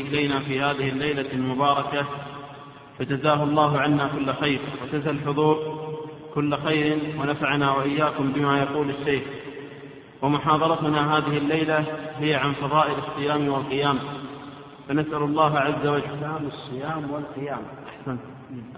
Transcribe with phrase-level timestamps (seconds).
[0.00, 2.06] إلينا في هذه الليلة المباركة
[2.98, 5.82] فجزاه الله عنا كل خير وجزى الحضور
[6.34, 9.22] كل خير ونفعنا وإياكم بما يقول الشيخ.
[10.22, 11.84] ومحاضرتنا هذه الليلة
[12.18, 13.98] هي عن فضائل الصيام والقيام.
[14.88, 17.62] فنسأل الله عز وجل أحكام الصيام والقيام.
[17.88, 18.18] أحسن.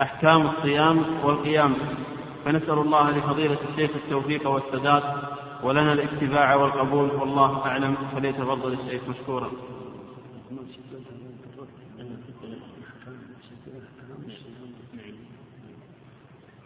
[0.03, 1.75] أحكام الصيام والقيام.
[2.45, 5.03] فنسأل الله لفضيلة الشيخ التوفيق والسداد
[5.63, 7.95] ولنا الاتباع والقبول والله أعلم.
[8.17, 9.51] فليتفضل الشيخ مشكورا.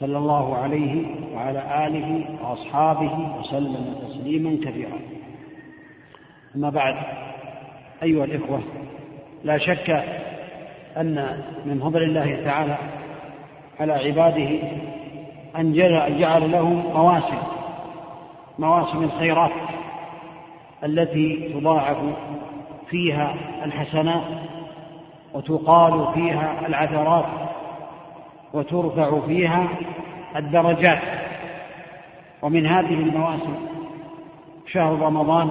[0.00, 4.98] صلى الله عليه وعلى آله وأصحابه وسلم تسليما كثيرا.
[6.56, 6.96] أما بعد
[8.02, 8.62] أيها الإخوة
[9.44, 10.04] لا شك
[10.96, 12.76] أن من فضل الله تعالى
[13.80, 14.48] على عباده
[15.58, 15.72] أن
[16.18, 17.38] جعل لهم مواسم
[18.58, 19.50] مواسم الخيرات
[20.84, 21.96] التي تضاعف
[22.86, 24.22] فيها الحسنات
[25.34, 27.24] وتقال فيها العثرات
[28.52, 29.68] وترفع فيها
[30.36, 31.02] الدرجات.
[32.42, 33.54] ومن هذه المواسم
[34.66, 35.50] شهر رمضان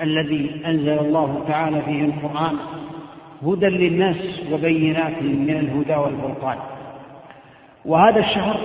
[0.00, 2.56] الذي أنزل الله تعالى فيه القرآن
[3.46, 4.16] هدى للناس
[4.52, 6.58] وبينات من الهدى والفرقان.
[7.84, 8.60] وهذا الشهر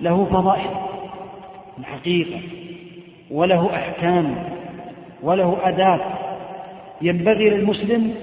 [0.00, 0.70] له فضائل
[1.78, 2.40] الحقيقة
[3.30, 4.34] وله أحكام
[5.22, 6.00] وله أداب
[7.02, 8.14] ينبغي للمسلم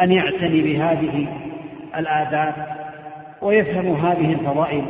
[0.00, 1.26] أن يعتني بهذه
[1.96, 2.79] الآداب
[3.42, 4.84] ويفهم هذه الفضائل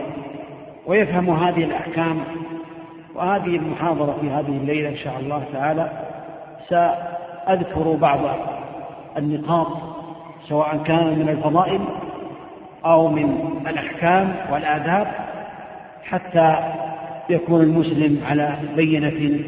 [0.86, 2.20] ويفهم هذه الأحكام
[3.14, 5.90] وهذه المحاضرة في هذه الليلة إن شاء الله تعالى.
[6.68, 8.18] سأذكر بعض
[9.16, 9.68] النقاط
[10.48, 11.80] سواء كان من الفضائل
[12.84, 15.06] أو من الأحكام والآداب
[16.04, 16.56] حتى
[17.30, 19.44] يكون المسلم على بينة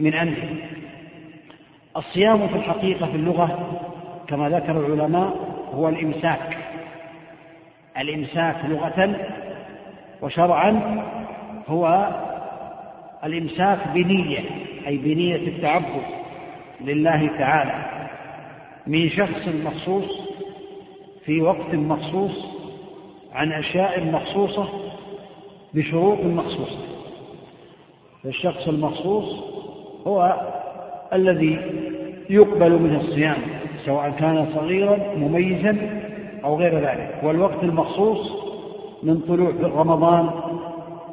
[0.00, 0.56] من أمره.
[1.96, 3.58] الصيام في الحقيقة في اللغة
[4.28, 5.36] كما ذكر العلماء
[5.74, 6.57] هو الإمساك.
[8.00, 9.16] الإمساك لغة
[10.22, 11.02] وشرعا
[11.68, 12.08] هو
[13.24, 14.38] الإمساك بنية
[14.86, 16.02] أي بنية التعبد
[16.80, 18.08] لله تعالى.
[18.86, 20.20] من شخص مخصوص
[21.24, 22.44] في وقت مخصوص
[23.32, 24.68] عن أشياء مخصوصة
[25.74, 26.78] بشروط مخصوصة.
[28.24, 29.44] فالشخص المخصوص
[30.06, 30.40] هو
[31.12, 31.60] الذي
[32.30, 33.36] يقبل منه الصيام
[33.86, 35.97] سواء كان صغيرا مميزا
[36.44, 37.20] أو غير ذلك.
[37.22, 38.32] والوقت المخصوص
[39.02, 40.30] من طلوع رمضان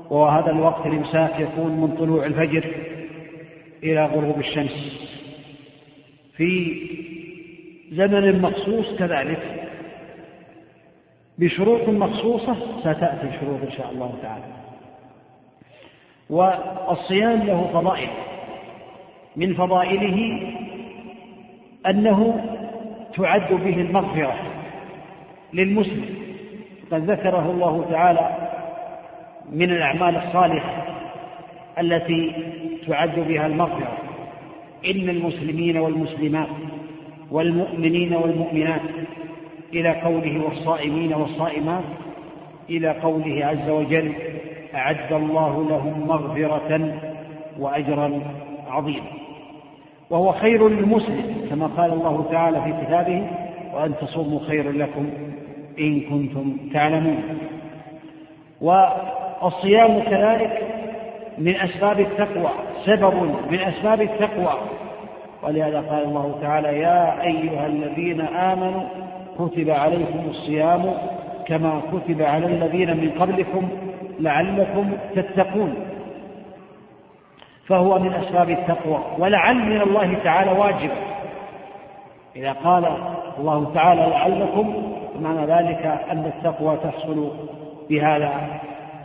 [0.10, 2.66] وهذا الوقت الإمساك يكون من طلوع الفجر
[3.84, 4.92] إلى غروب الشمس.
[6.38, 6.82] في
[7.92, 9.70] زمن مخصوص كذلك
[11.38, 14.44] بشروط مخصوصة ستأتي الشروط إن شاء الله تعالى.
[16.30, 18.10] والصيام له فضائل.
[19.36, 20.50] من فضائله
[21.88, 22.46] أنه
[23.16, 24.55] تعد به المغفرة.
[25.56, 26.06] للمسلم.
[26.92, 28.30] قد ذكره الله تعالى
[29.52, 30.86] من الأعمال الصالحة
[31.80, 32.32] التي
[32.88, 33.98] تعد بها المغفرة.
[34.92, 36.48] إن المسلمين والمسلمات
[37.32, 38.82] والمؤمنين والمؤمنات
[39.74, 41.84] إلى قوله والصائمين والصائمات
[42.70, 44.14] إلى قوله عز وجل
[44.76, 47.00] أعد الله لهم مغفرة
[47.60, 48.22] وأجرا
[48.68, 49.12] عظيما.
[50.10, 53.28] وهو خير للمسلم كما قال الله تعالى في كتابه
[53.74, 55.10] وأن تصوموا خير لكم
[55.80, 57.24] إن كنتم تعلمون.
[58.62, 60.62] والصيام كذلك
[61.38, 62.50] من أسباب التقوى
[62.86, 63.14] سبب
[63.52, 64.54] من أسباب التقوى.
[65.44, 68.82] ولهذا قال الله تعالى يا أيها الذين آمنوا
[69.40, 70.94] كتب عليكم الصيام
[71.48, 73.70] كما كتب على الذين من قبلكم
[74.20, 75.74] لعلكم تتقون.
[77.68, 79.00] فهو من أسباب التقوى.
[79.18, 80.90] ولعل من الله تعالى واجب.
[82.36, 82.86] إذا قال
[83.40, 87.32] الله تعالى لعلكم معنى ذلك أن التقوى تحصل
[87.90, 88.32] بهذا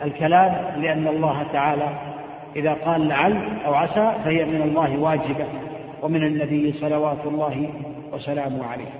[0.03, 1.87] الكلام لأن الله تعالى
[2.55, 3.35] إذا قال لعل
[3.65, 5.45] أو عسى فهي من الله واجبة
[6.01, 7.69] ومن النبي صلوات الله
[8.13, 8.93] وسلامه عليه.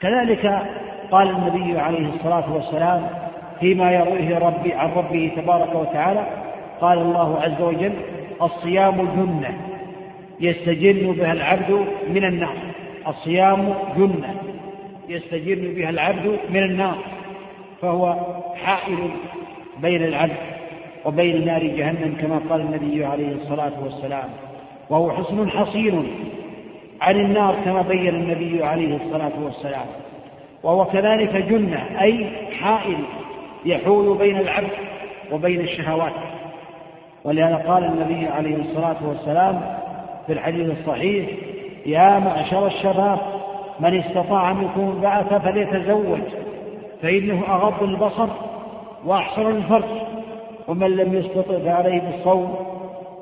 [0.00, 0.62] كذلك
[1.10, 3.08] قال النبي عليه الصلاة والسلام
[3.60, 6.26] فيما يرويه ربي عن ربه تبارك وتعالى
[6.80, 7.92] قال الله عز وجل
[8.42, 9.54] الصيام جنة
[10.40, 12.56] يستجن بها العبد من النار
[13.08, 14.49] الصيام جنة.
[15.10, 16.96] يستجن بها العبد من النار
[17.82, 18.16] فهو
[18.56, 19.10] حائل
[19.82, 20.36] بين العبد
[21.04, 24.30] وبين نار جهنم كما قال النبي عليه الصلاة والسلام.
[24.90, 26.10] وهو حصن حصين
[27.00, 29.86] عن النار كما بين النبي عليه الصلاة والسلام.
[30.62, 32.26] وهو كذلك جنة أي
[32.60, 32.98] حائل
[33.66, 34.72] يحول بين العبد
[35.32, 36.12] وبين الشهوات.
[37.24, 39.78] ولهذا قال النبي عليه الصلاة والسلام
[40.26, 41.26] في الحديث الصحيح
[41.86, 43.39] يا معشر الشباب
[43.80, 46.20] من استطاع منكم البعث فليتزوج
[47.02, 48.28] فإنه أغض البصر
[49.06, 49.84] وأحسن الفرج.
[50.68, 52.54] ومن لم يستطع فعليه بالصوم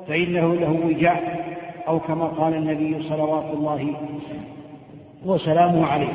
[0.07, 1.45] فإنه له وجاء
[1.87, 3.93] أو كما قال النبي صلوات الله
[5.25, 6.13] وسلامه عليه.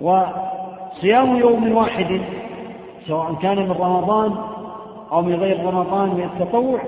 [0.00, 2.20] وصيام يوم واحد
[3.08, 4.34] سواء كان من رمضان
[5.12, 6.78] أو من غير رمضان من التطوع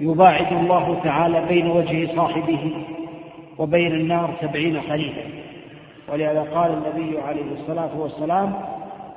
[0.00, 2.72] يباعد الله تعالى بين وجه صاحبه
[3.58, 5.22] وبين النار سبعين خليفة.
[6.12, 8.52] ولهذا قال النبي عليه الصلاة والسلام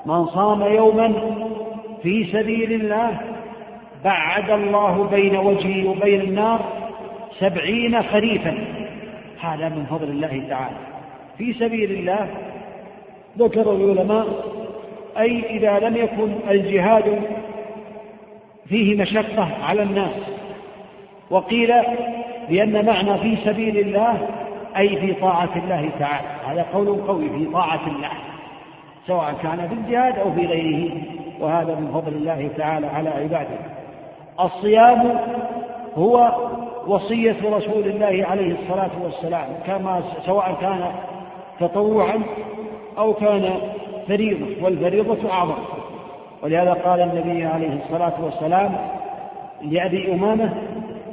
[0.06, 1.14] من صام يوما
[2.04, 3.20] في سبيل الله
[4.04, 6.60] بعد الله بين وجهه وبين النار
[7.40, 8.58] سبعين خريفا.
[9.40, 10.78] هذا من فضل الله تعالى.
[11.38, 12.28] في سبيل الله
[13.40, 14.28] ذكر العلماء
[15.20, 17.22] أي إذا لم يكن الجهاد
[18.70, 20.16] فيه مشقة على الناس
[21.30, 21.74] وقيل
[22.50, 24.28] بأن معنى في سبيل الله
[24.78, 26.28] أي في طاعة الله تعالى.
[26.46, 28.10] هذا قول قوي في طاعة الله.
[29.08, 30.92] سواء كان في الجهاد أو في غيره.
[31.40, 33.60] وهذا من فضل الله تعالى على عباده.
[34.40, 35.20] الصيام
[35.98, 36.32] هو
[36.88, 39.48] وصية رسول الله عليه الصلاة والسلام.
[39.68, 40.92] كما سواء كان
[41.60, 42.22] تطوعا
[42.98, 43.56] أو كان
[44.08, 44.66] فريضة.
[44.66, 45.64] والفريضة أعظم.
[46.44, 48.76] ولهذا قال النبي عليه الصلاة والسلام
[49.62, 50.54] لأبي أمامة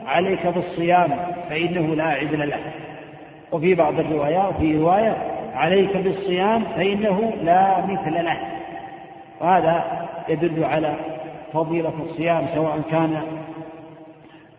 [0.06, 1.10] عليك بالصيام
[1.50, 2.60] فإنه لا عدل له.
[3.52, 5.16] وفي بعض الروايات في رواية
[5.54, 8.38] عليك بالصيام فإنه لا مثل له.
[9.40, 10.94] وهذا يدل على
[11.52, 13.20] فضيلة الصيام سواء كان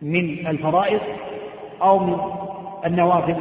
[0.02, 1.00] من الفرائض
[1.82, 2.18] أو من
[2.86, 3.36] النوافل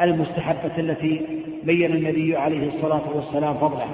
[0.00, 1.22] المستحبة التي
[1.64, 3.88] بين النبي عليه الصلاة والسلام فضلها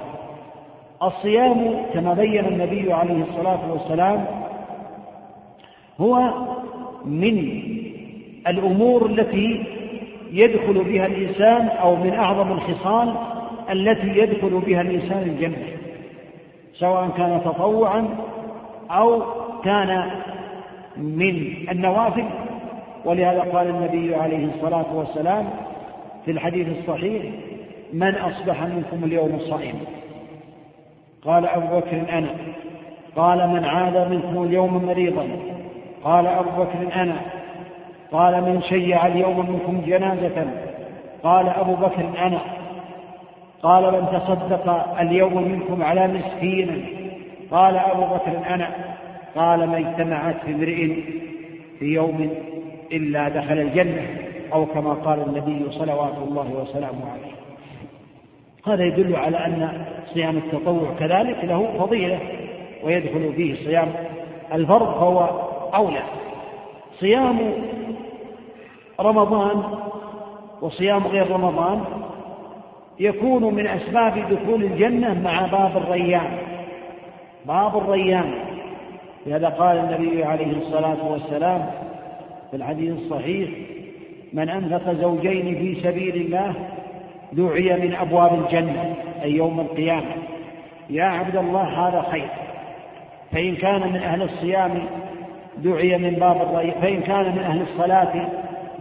[1.03, 4.27] الصيام كما بين النبي عليه الصلاة والسلام
[6.01, 6.31] هو
[7.05, 7.39] من
[8.49, 9.67] الأمور التي
[10.33, 13.15] يدخل بها الإنسان أو من أعظم الخصال
[13.71, 15.67] التي يدخل بها الإنسان الجنة
[16.75, 18.09] سواء كان تطوعا
[18.91, 19.23] أو
[19.65, 20.11] كان
[20.97, 22.25] من النوافل.
[23.05, 25.51] ولهذا قال النبي عليه الصلاة والسلام
[26.25, 27.23] في الحديث الصحيح
[27.93, 29.81] من أصبح منكم اليوم صائما؟
[31.25, 32.35] قال أبو بكر أنا.
[33.17, 35.29] قال من عاد منكم اليوم مريضا؟
[36.05, 37.17] قال أبو بكر أنا.
[38.13, 40.47] قال من شيع اليوم منكم جنازة.
[41.25, 42.39] قال أبو بكر أنا.
[43.63, 46.87] قال من تصدق اليوم منكم على مسكين.
[47.51, 48.69] قال أبو بكر أنا.
[49.37, 50.89] قال ما اجتمعت في امرئ
[51.79, 52.31] في يوم
[52.93, 54.07] إلا دخل الجنة
[54.53, 57.33] أو كما قال النبي صلوات الله وسلامه عليه.
[58.67, 62.19] هذا يدل على أن صيام التطوع كذلك له فضيلة
[62.85, 63.93] ويدخل فيه صيام
[64.53, 65.29] الفرض فهو
[65.75, 66.03] أولى.
[67.01, 67.39] صيام
[69.01, 69.63] رمضان
[70.63, 71.85] وصيام غير رمضان
[73.01, 76.39] يكون من أسباب دخول الجنة مع باب الريان.
[77.47, 78.35] باب الريان.
[79.27, 81.71] لهذا قال النبي عليه الصلاة والسلام
[82.51, 83.51] في الحديث الصحيح
[84.33, 86.55] من أنفق زوجين في سبيل الله
[87.33, 90.13] دعي من أبواب الجنة أي يوم القيامة.
[90.91, 92.29] يا عبد الله هذا خير.
[93.33, 94.71] فإن كان من أهل الصيام
[95.59, 98.29] دعي من باب الري فإن كان من أهل الصلاة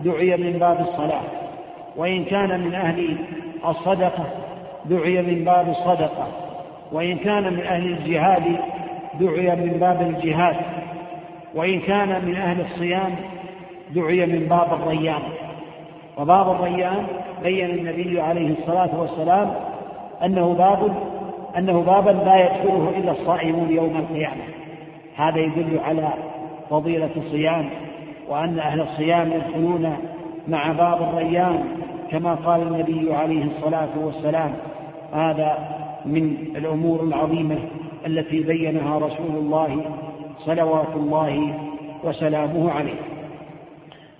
[0.03, 1.22] دعي من باب الصلاة.
[1.98, 3.17] وإن كان من أهل
[3.65, 4.25] الصدقة
[4.86, 6.27] دعي من باب الصدقة.
[6.91, 8.43] وإن كان من أهل الجهاد
[9.20, 10.55] دعي من باب الجهاد.
[11.55, 13.15] وإن كان من أهل الصيام
[13.96, 15.22] دعي من باب الريان.
[16.17, 17.08] وباب الريان
[17.43, 19.53] بين النبي عليه الصلاة والسلام
[20.25, 20.96] أنه باب
[21.58, 24.43] أنه بابا لا يدخله إلا الصائمون يوم القيامة.
[25.15, 26.10] هذا يدل على
[26.70, 27.70] فضيلة الصيام.
[28.32, 29.98] وأن أهل الصيام يدخلون
[30.48, 31.64] مع باب الريان
[32.12, 34.54] كما قال النبي عليه الصلاة والسلام.
[35.14, 35.58] هذا
[36.06, 37.58] من الأمور العظيمة
[38.06, 39.82] التي بينها رسول الله
[40.46, 41.54] صلوات الله
[42.04, 43.00] وسلامه عليه.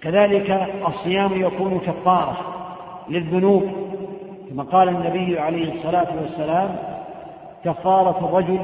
[0.02, 2.38] كذلك الصيام يكون كفارة
[3.10, 3.64] للذنوب
[4.50, 6.76] كما قال النبي عليه الصلاة والسلام
[7.66, 8.60] كفارة الرجل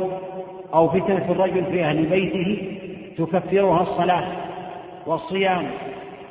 [0.74, 2.78] أو فتنة الرجل في أهل بيته
[3.18, 4.47] تكفرها الصلاة.
[5.08, 5.72] والصيام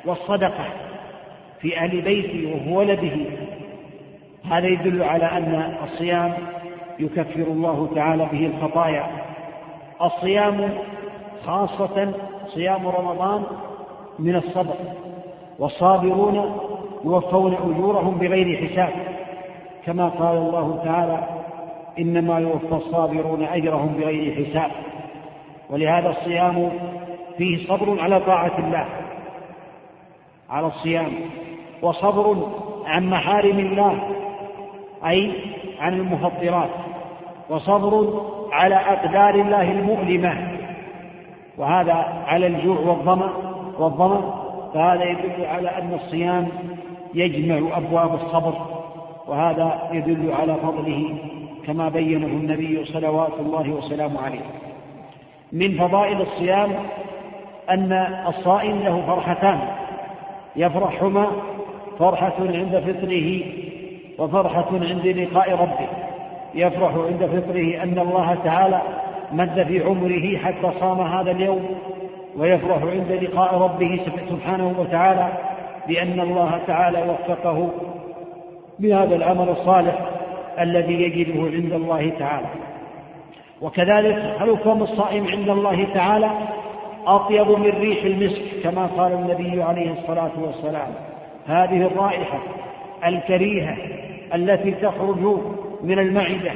[0.05, 0.65] والصدقة
[1.61, 3.11] في أهل بيته وولده
[4.51, 6.33] هذا يدل على أن الصيام
[6.99, 9.07] يكفر الله تعالى به الخطايا.
[10.01, 10.69] الصيام
[11.45, 12.13] خاصة
[12.53, 13.43] صيام رمضان
[14.19, 14.75] من الصبر
[15.59, 16.59] والصابرون
[17.05, 18.89] يوفون أجورهم بغير حساب.
[19.85, 21.27] كما قال الله تعالى
[21.99, 24.71] إنما يوفى الصابرون أجرهم بغير حساب.
[25.69, 26.71] ولهذا الصيام
[27.37, 28.85] فيه صبر على طاعة الله
[30.49, 31.11] على الصيام
[31.81, 32.47] وصبر
[32.85, 33.99] عن محارم الله
[35.07, 35.31] أي
[35.79, 36.69] عن المفطرات
[37.49, 40.57] وصبر على أقدار الله المؤلمة
[41.57, 43.29] وهذا على الجوع والظمأ
[43.79, 46.47] والظمأ فهذا يدل على أن الصيام
[47.13, 48.53] يجمع أبواب الصبر
[49.27, 51.15] وهذا يدل على فضله
[51.67, 54.45] كما بينه النبي صلوات الله وسلامه عليه.
[55.51, 56.69] من فضائل الصيام
[57.69, 57.91] أن
[58.27, 59.59] الصائم له فرحتان
[60.55, 61.27] يفرحهما
[61.99, 63.41] فرحة عند فطره
[64.19, 65.87] وفرحة عند لقاء ربه.
[66.55, 68.81] يفرح عند فطره أن الله تعالى
[69.31, 71.65] مد في عمره حتى صام هذا اليوم
[72.37, 75.27] ويفرح عند لقاء ربه سبحانه وتعالى
[75.87, 77.69] بأن الله تعالى وفقه
[78.79, 79.99] بهذا العمل الصالح
[80.59, 82.47] الذي يجده عند الله تعالى.
[83.61, 86.29] وكذلك حلفهم الصائم عند الله تعالى
[87.07, 90.93] أطيب من ريح المسك كما قال النبي عليه الصلاة والسلام.
[91.47, 92.39] هذه الرائحة
[93.05, 93.77] الكريهة
[94.35, 95.39] التي تخرج
[95.83, 96.51] من المعدة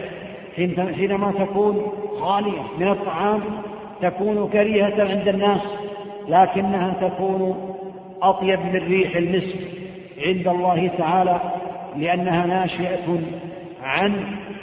[0.96, 1.92] حينما تكون
[2.22, 3.42] خالية من الطعام
[4.02, 5.62] تكون كريهة عند الناس
[6.28, 7.76] لكنها تكون
[8.22, 9.56] أطيب من ريح المسك
[10.26, 11.40] عند الله تعالى
[11.98, 13.20] لأنها ناشئة
[13.84, 14.14] عن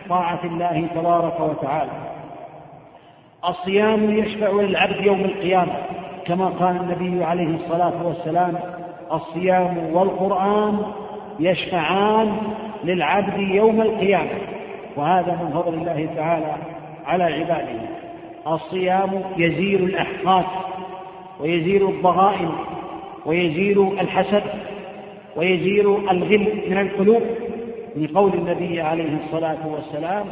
[0.09, 2.08] طاعة الله تبارك وتعالى.
[3.45, 5.73] الصيام يشفع للعبد يوم القيامة
[6.27, 8.59] كما قال النبي عليه الصلاة والسلام
[9.13, 10.83] الصيام والقرآن
[11.41, 12.37] يشفعان
[12.85, 14.31] للعبد يوم القيامة
[14.97, 16.57] وهذا من فضل الله تعالى
[17.07, 17.81] على عباده.
[18.47, 20.45] الصيام يزيل الأحقاد
[21.41, 22.51] ويزيل الضغائن
[23.27, 24.43] ويزيل الحسد
[25.37, 27.23] ويزيل الغل من القلوب.
[27.97, 30.27] لقول النبي عليه الصلاة والسلام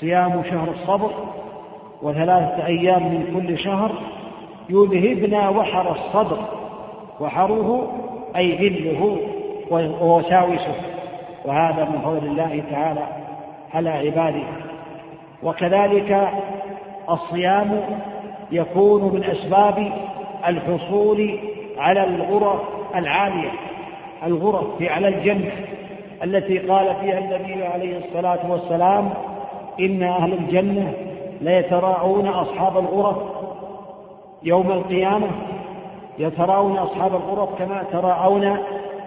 [0.00, 1.10] صيام شهر الصبر
[2.02, 3.92] وثلاثة أيام من كل شهر
[4.70, 6.38] يذهبنا وحر الصدر
[7.20, 7.88] وحره
[8.36, 9.16] أي غله
[10.00, 10.74] ووساوسه.
[11.44, 13.06] وهذا من فضل الله تعالى
[13.74, 14.44] على عباده.
[15.42, 16.30] وكذلك
[17.10, 17.82] الصيام
[18.52, 19.92] يكون من أسباب
[20.48, 21.38] الحصول
[21.78, 22.60] على الغرف
[22.96, 23.50] العالية
[24.26, 25.50] الغرف في على الجنة
[26.24, 29.10] التي قال فيها النبي عليه الصلاة والسلام
[29.80, 30.92] إن أهل الجنة
[31.40, 33.16] ليتراءون أصحاب الغرف
[34.42, 35.26] يوم القيامة.
[36.18, 38.56] يتراءون أصحاب الغرف كما تراءون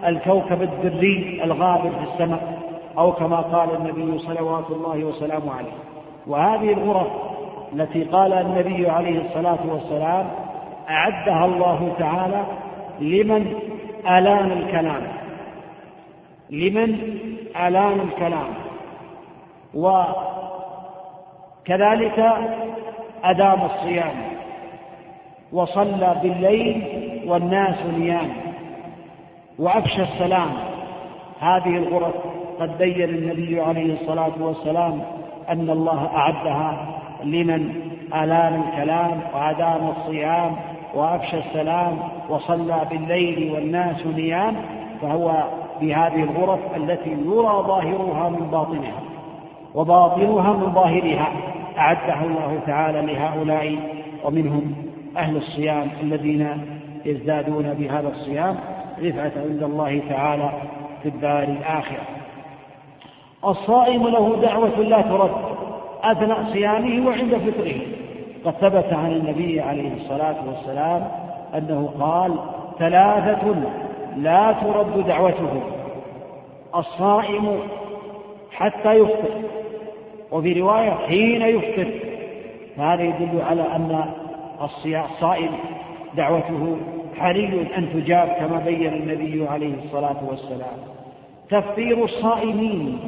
[0.06, 2.58] الكوكب الدري الغابر في السماء
[2.98, 5.72] أو كما قال النبي صلوات الله وسلامه عليه.
[6.26, 7.06] وهذه الغرف
[7.72, 10.30] التي قال النبي عليه الصلاة والسلام
[10.90, 12.44] أعدها الله تعالى
[13.00, 13.54] لمن
[14.06, 15.02] ألان الكلام
[16.50, 17.18] لمن
[17.66, 18.54] ألان الكلام.
[21.64, 22.34] وكذلك
[23.24, 24.14] أدام الصيام
[25.52, 26.82] وصلى بالليل
[27.26, 28.32] والناس نيام
[29.58, 30.48] وأفشى السلام.
[31.40, 32.14] هذه الغرف
[32.60, 35.02] قد بين النبي عليه الصلاة والسلام
[35.48, 37.74] أن الله أعدها لمن
[38.14, 40.56] ألان الكلام وأدام الصيام
[40.94, 44.56] وأفشى السلام وصلى بالليل والناس نيام
[45.02, 45.32] فهو
[45.80, 49.13] بهذه الغرف التي يرى ظاهرها من باطنها.
[49.74, 51.32] وباطنها من ظاهرها
[51.78, 53.78] أعدها الله تعالى لهؤلاء
[54.24, 54.74] ومنهم
[55.16, 56.48] أهل الصيام الذين
[57.04, 58.56] يزدادون بهذا الصيام
[59.02, 60.50] رفعة عند الله تعالى
[61.02, 62.02] في الدار الآخرة.
[63.46, 65.30] الصائم له دعوة لا ترد
[66.02, 67.80] أثناء صيامه وعند فطره.
[68.44, 71.08] قد ثبت عن النبي عليه الصلاة والسلام
[71.54, 72.34] أنه قال
[72.78, 73.54] ثلاثة
[74.16, 75.60] لا ترد دعوتهم.
[76.76, 77.58] الصائم
[78.52, 79.30] حتى يفطر.
[80.34, 81.86] وفي رواية حين يفطر.
[82.76, 84.04] فهذا يدل على أن
[84.94, 85.50] الصائم
[86.16, 86.76] دعوته
[87.16, 90.78] حري أن تجاب كما بين النبي عليه الصلاة والسلام.
[91.50, 92.98] تفطير الصائمين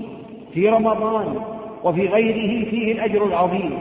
[0.54, 1.40] في رمضان
[1.84, 3.78] وفي غيره فيه الأجر العظيم.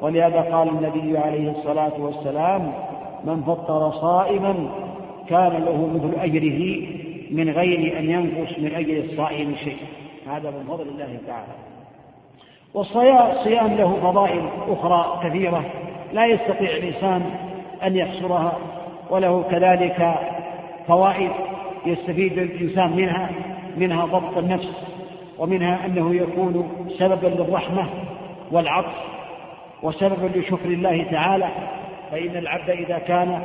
[0.00, 2.72] ولهذا قال النبي عليه الصلاة والسلام
[3.24, 4.54] من فطر صائما
[5.28, 6.88] كان له مثل أجره
[7.30, 9.76] من غير أن ينقص من أجر الصائم شيء
[10.26, 11.65] هذا من فضل الله تعالى.
[12.76, 15.64] والصيام له فضائل أخرى كثيرة.
[16.12, 17.30] لا يستطيع الإنسان
[17.82, 18.52] أن يحصرها
[19.10, 20.14] وله كذلك
[20.88, 21.30] فوائد
[21.86, 23.30] يستفيد الإنسان منها
[23.76, 24.68] منها ضبط النفس
[25.38, 26.68] ومنها أنه يكون
[26.98, 27.86] سببا للرحمة
[28.52, 28.94] والعطف
[29.82, 31.48] وسببا لشكر الله تعالى.
[32.10, 33.40] فإن العبد إذا كان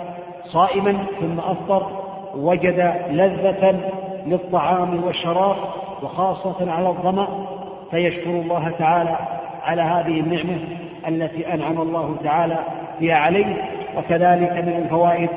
[0.47, 1.87] صائما ثم أفطر
[2.35, 3.79] وجد لذة
[4.27, 5.55] للطعام والشراب
[6.03, 7.50] وخاصة على الظمأ
[7.91, 9.17] فيشكر الله تعالى
[9.63, 10.59] على هذه النعمة
[11.07, 12.59] التي أنعم الله تعالى
[13.01, 13.71] بها عليه.
[13.97, 15.29] وكذلك من الفوائد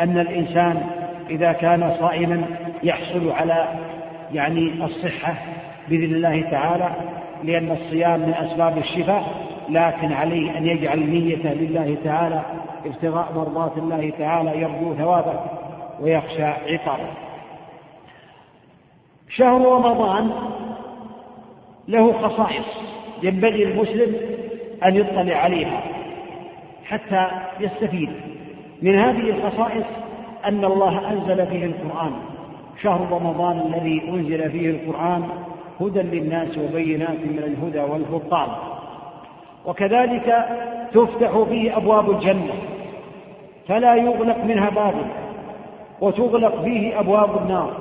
[0.00, 0.82] أن الإنسان
[1.30, 2.44] إذا كان صائما
[2.82, 3.68] يحصل على
[4.32, 5.34] يعني الصحة
[5.88, 6.90] بإذن الله تعالى
[7.44, 9.24] لأن الصيام من أسباب الشفاء
[9.68, 12.42] لكن عليه أن يجعل نية لله تعالى
[12.86, 15.40] ابتغاء مرضات الله تعالى يرجو ثوابه
[16.00, 17.08] ويخشى عقابه.
[19.28, 20.30] شهر رمضان
[21.88, 22.66] له خصائص
[23.22, 24.16] ينبغي المسلم
[24.84, 25.82] أن يطلع عليها
[26.84, 27.28] حتى
[27.60, 28.10] يستفيد.
[28.82, 29.84] من هذه الخصائص
[30.44, 32.12] أن الله أنزل فيه القرآن.
[32.82, 35.22] شهر رمضان الذي أنزل فيه القرآن
[35.80, 38.48] هدى للناس وبينات من الهدى والفرقان.
[39.66, 40.46] وكذلك
[40.94, 42.54] تفتح فيه أبواب الجنة.
[43.68, 44.94] فلا يغلق منها باب.
[46.00, 47.72] وتغلق فيه أبواب النار.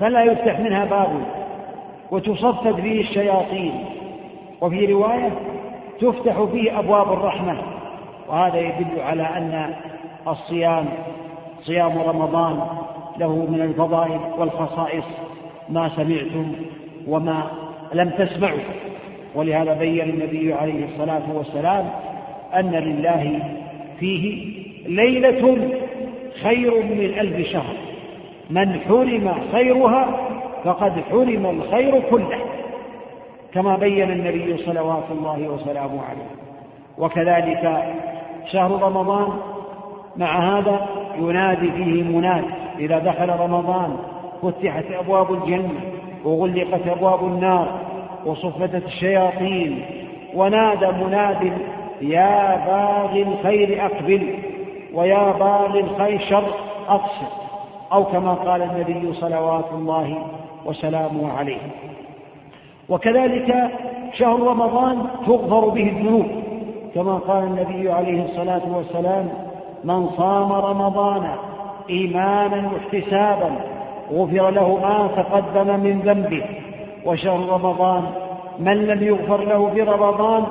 [0.00, 1.45] فلا يفتح منها باب.
[2.10, 3.84] وتصفد فيه الشياطين.
[4.60, 5.30] وفي رواية
[6.00, 7.56] تفتح فيه أبواب الرحمة.
[8.28, 9.74] وهذا يدل على أن
[10.28, 10.84] الصيام
[11.64, 12.60] صيام رمضان
[13.18, 15.04] له من الفضائل والخصائص
[15.68, 16.52] ما سمعتم
[17.08, 17.42] وما
[17.94, 18.58] لم تسمعوا.
[19.34, 21.90] ولهذا بين النبي عليه الصلاة والسلام
[22.54, 23.40] أن لله
[24.00, 24.52] فيه
[24.86, 25.58] ليلة
[26.42, 27.74] خير من ألف شهر.
[28.50, 30.25] من حرم خيرها
[30.66, 32.38] فقد حرم الخير كله
[33.54, 36.30] كما بين النبي صلوات الله وسلامه عليه.
[36.98, 37.94] وكذلك
[38.46, 39.28] شهر رمضان
[40.16, 40.86] مع هذا
[41.18, 42.44] ينادي فيه مناد
[42.78, 43.96] إذا دخل رمضان
[44.42, 45.80] فتحت أبواب الجنة
[46.24, 47.68] وغلقت أبواب النار
[48.26, 49.84] وصفدت الشياطين
[50.34, 51.52] ونادى مناد
[52.00, 54.34] يا باغي الخير أقبل
[54.94, 56.44] ويا باغي الخير شر
[56.88, 57.26] أقصر
[57.92, 60.26] أو كما قال النبي صلوات الله
[60.66, 61.58] وسلامه عليه.
[62.88, 63.70] وكذلك
[64.12, 66.26] شهر رمضان تغفر به الذنوب
[66.94, 69.28] كما قال النبي عليه الصلاة والسلام
[69.84, 71.28] من صام رمضان
[71.90, 73.50] إيمانا واحتسابا
[74.12, 76.44] غفر له ما تقدم من ذنبه.
[77.06, 78.02] وشهر رمضان
[78.58, 80.44] من لم يغفر له في رمضان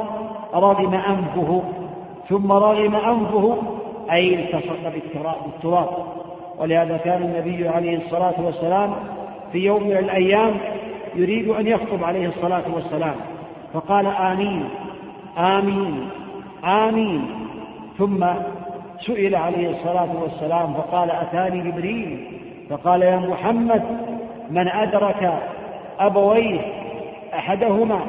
[0.56, 1.62] رغم أنفه
[2.30, 3.58] ثم رغم أنفه
[4.12, 5.88] أي التصق بالتراب.
[6.60, 8.94] ولهذا كان النبي عليه الصلاة والسلام
[9.56, 10.52] في يوم من الأيام
[11.16, 13.16] يريد أن يخطب عليه الصلاة والسلام
[13.74, 14.70] فقال آمين
[15.38, 16.10] آمين
[16.66, 17.28] آمين.
[17.98, 18.26] ثم
[19.02, 22.40] سئل عليه الصلاة والسلام فقال أتاني جبريل؟
[22.70, 23.84] فقال يا محمد
[24.50, 25.34] من أدرك
[26.00, 26.60] أبويه
[27.34, 28.00] أحدهما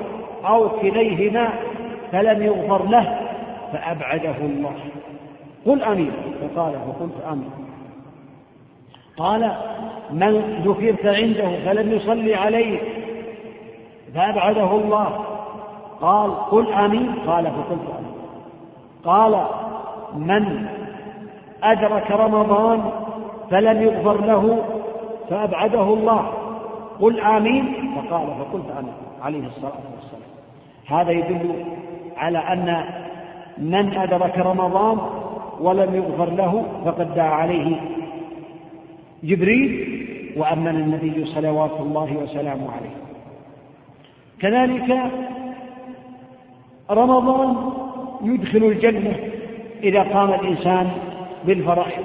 [0.46, 1.48] أو كليهما
[2.12, 3.18] فلم يغفر له
[3.72, 4.74] فأبعده الله.
[5.66, 6.12] قل أمين.
[6.40, 7.65] فقال فقلت آمين.
[9.18, 9.52] قال
[10.11, 12.79] من ذكرت عنده فلم يصلي عليه
[14.14, 15.24] فأبعده الله.
[16.00, 17.12] قال قل آمين.
[17.26, 18.14] قال فقلت آمين.
[19.05, 19.46] قال
[20.14, 20.66] من
[21.62, 22.90] أدرك رمضان
[23.50, 24.62] فلم يغفر له
[25.31, 26.33] فأبعده الله.
[27.00, 27.94] قل آمين.
[27.96, 28.94] فقال فقلت آمين.
[29.22, 30.31] عليه الصلاة والسلام.
[30.87, 31.64] هذا يدل
[32.16, 32.85] على أن
[33.59, 34.98] من أدرك رمضان
[35.61, 37.76] ولم يغفر له فقد دعا عليه.
[39.26, 39.96] جبريل
[40.36, 42.96] وأمن النبي صلوات الله وسلامه عليه.
[44.40, 45.10] كذلك
[46.90, 47.56] رمضان
[48.22, 49.16] يدخل الجنة
[49.82, 50.90] إذا قام الإنسان
[51.44, 52.04] بالفرائض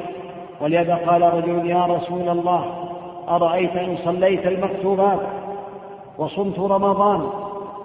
[0.62, 2.90] ولهذا قال رجل يا رسول الله
[3.30, 5.20] أرأيت إن صليت المكتوبات
[6.18, 7.30] وصمت رمضان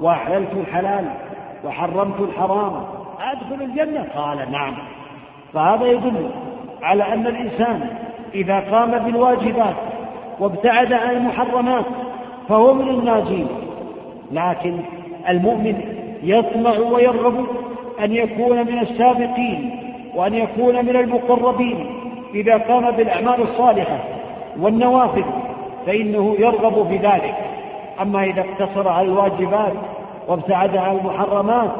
[0.01, 1.05] وأحللت الحلال
[1.64, 2.85] وحرمت الحرام
[3.20, 4.75] أدخل الجنة؟ قال نعم.
[5.55, 6.31] فهذا يدل
[6.83, 9.75] على أن الإنسان إذا قام بالواجبات
[10.41, 11.85] وابتعد عن المحرمات
[12.49, 13.49] فهو من الناجين.
[14.33, 14.77] لكن
[15.29, 15.81] المؤمن
[16.23, 17.47] يطمع ويرغب
[18.05, 19.81] أن يكون من السابقين
[20.15, 21.87] وأن يكون من المقربين.
[22.35, 23.99] إذا قام بالأعمال الصالحة
[24.61, 25.25] والنوافل
[25.87, 27.35] فإنه يرغب في ذلك.
[28.03, 29.73] أما إذا اقتصر على الواجبات
[30.29, 31.71] وابتعد عن المحرمات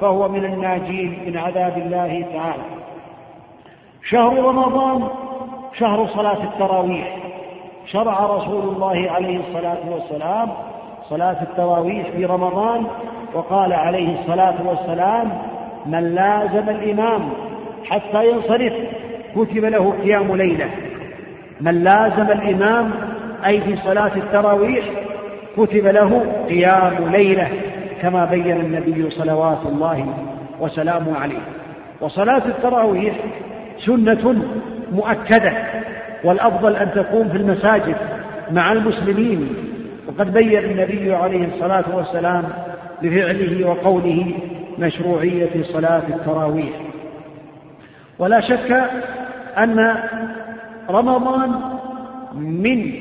[0.00, 2.62] فهو من الناجين من عذاب الله تعالى.
[4.02, 5.08] شهر رمضان
[5.72, 7.16] شهر صلاة التراويح.
[7.86, 10.48] شرع رسول الله عليه الصلاة والسلام
[11.10, 12.84] صلاة التراويح في رمضان
[13.34, 15.32] وقال عليه الصلاة والسلام
[15.86, 17.28] من لازم الإمام
[17.84, 18.72] حتى ينصرف
[19.36, 20.70] كتب له قيام ليلة.
[21.60, 22.90] من لازم الإمام
[23.46, 24.84] أي في صلاة التراويح
[25.56, 27.48] كتب له قيام ليلة
[28.02, 30.06] كما بين النبي صلوات الله
[30.60, 31.42] وسلامه عليه.
[32.00, 33.14] وصلاة التراويح
[33.78, 34.42] سنة
[34.92, 35.52] مؤكدة
[36.24, 37.96] والأفضل أن تكون في المساجد
[38.50, 39.54] مع المسلمين.
[40.08, 42.44] وقد بين النبي عليه الصلاة والسلام
[43.02, 44.32] بفعله وقوله
[44.78, 46.80] مشروعية صلاة التراويح.
[48.18, 48.82] ولا شك
[49.58, 49.94] أن
[50.90, 51.50] رمضان
[52.34, 52.92] من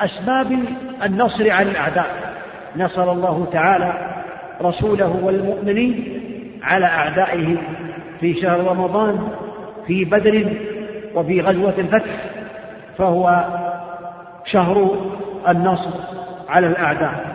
[0.00, 0.58] أسباب
[1.04, 2.34] النصر على الأعداء.
[2.76, 3.92] نصر الله تعالى
[4.62, 6.20] رسوله والمؤمنين
[6.62, 7.56] على أعدائه
[8.20, 9.28] في شهر رمضان
[9.86, 10.46] في بدر
[11.14, 12.10] وفي غزوة الفتح
[12.98, 13.44] فهو
[14.44, 14.90] شهر
[15.48, 15.90] النصر
[16.48, 17.34] على الأعداء.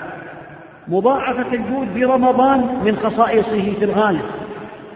[0.88, 4.22] مضاعفة الجود في رمضان من خصائصه في الغالب.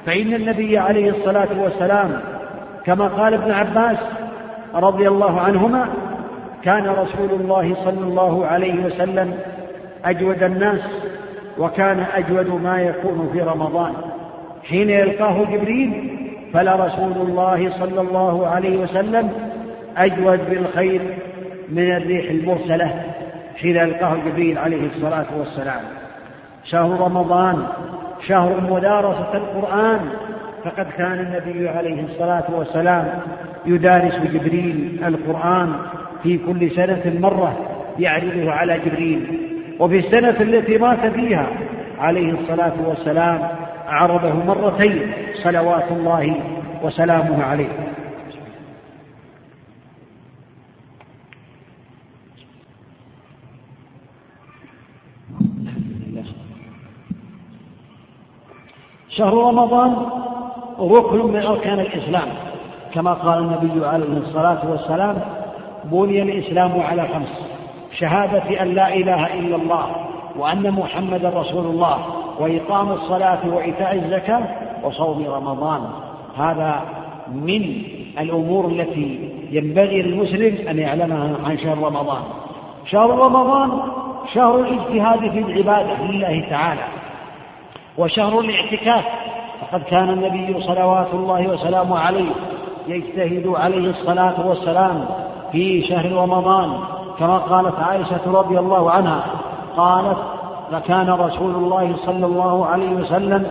[0.05, 2.21] فإن النبي عليه الصلاة والسلام
[2.85, 3.97] كما قال ابن عباس
[4.75, 5.87] رضي الله عنهما
[6.63, 9.39] كان رسول الله صلى الله عليه وسلم
[10.05, 10.79] أجود الناس
[11.57, 13.93] وكان أجود ما يكون في رمضان.
[14.63, 16.22] حين يلقاه جبريل
[16.53, 19.31] فلرسول الله صلى الله عليه وسلم
[19.97, 21.01] أجود بالخير
[21.69, 23.03] من الريح المرسلة
[23.61, 25.81] حين يلقاه جبريل عليه الصلاة والسلام.
[26.63, 27.63] شهر رمضان
[28.27, 29.99] شهر مدارسة القرآن
[30.63, 33.19] فقد كان النبي عليه الصلاة والسلام
[33.65, 35.73] يدارس جبريل القرآن
[36.23, 37.57] في كل سنة مرة
[37.99, 39.39] يعرضه على جبريل.
[39.79, 41.47] وفي السنة التي مات فيها
[41.99, 43.49] عليه الصلاة والسلام
[43.87, 46.41] عرضه مرتين صلوات الله
[46.83, 47.89] وسلامه عليه.
[59.09, 59.95] شهر رمضان
[60.79, 62.27] ركن من أركان الإسلام.
[62.93, 65.21] كما قال النبي عليه الصلاة والسلام
[65.83, 67.29] بني الإسلام على خمس
[67.91, 69.95] شهادة أن لا إله إلا الله
[70.35, 72.22] وأن محمدا رسول الله.
[72.43, 74.43] وإقام الصلاة وإيتاء الزكاة
[74.83, 75.81] وصوم رمضان.
[76.37, 76.81] هذا
[77.33, 77.83] من
[78.19, 82.21] الأمور التي ينبغي للمسلم أن يعلمها عن شهر رمضان.
[82.85, 83.71] شهر رمضان
[84.33, 86.81] شهر الاجتهاد في العبادة لله تعالى
[87.97, 89.03] وشهر الاعتكاف.
[89.61, 92.31] فقد كان النبي صلوات الله وسلامه عليه
[92.87, 95.05] يجتهد عليه الصلاة والسلام
[95.51, 96.79] في شهر رمضان.
[97.19, 99.25] كما قالت عائشة رضي الله عنها
[99.77, 100.17] قالت
[100.73, 103.45] فكان رسول الله صلى الله عليه وسلم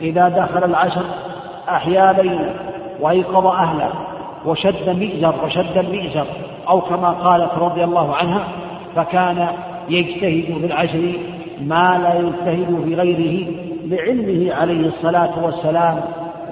[0.00, 1.04] إذا دخل العشر
[1.68, 2.50] أحيا ليلا
[3.00, 3.90] وأيقظ أهله
[4.46, 6.26] وشد مئزر وشد المئزر
[6.68, 8.44] أو كما قالت رضي الله عنها
[8.96, 9.48] فكان
[9.90, 11.12] يجتهد في العشر
[11.62, 13.46] ما لا يجتهد في غيره
[13.84, 16.00] لعلمه عليه الصلاة والسلام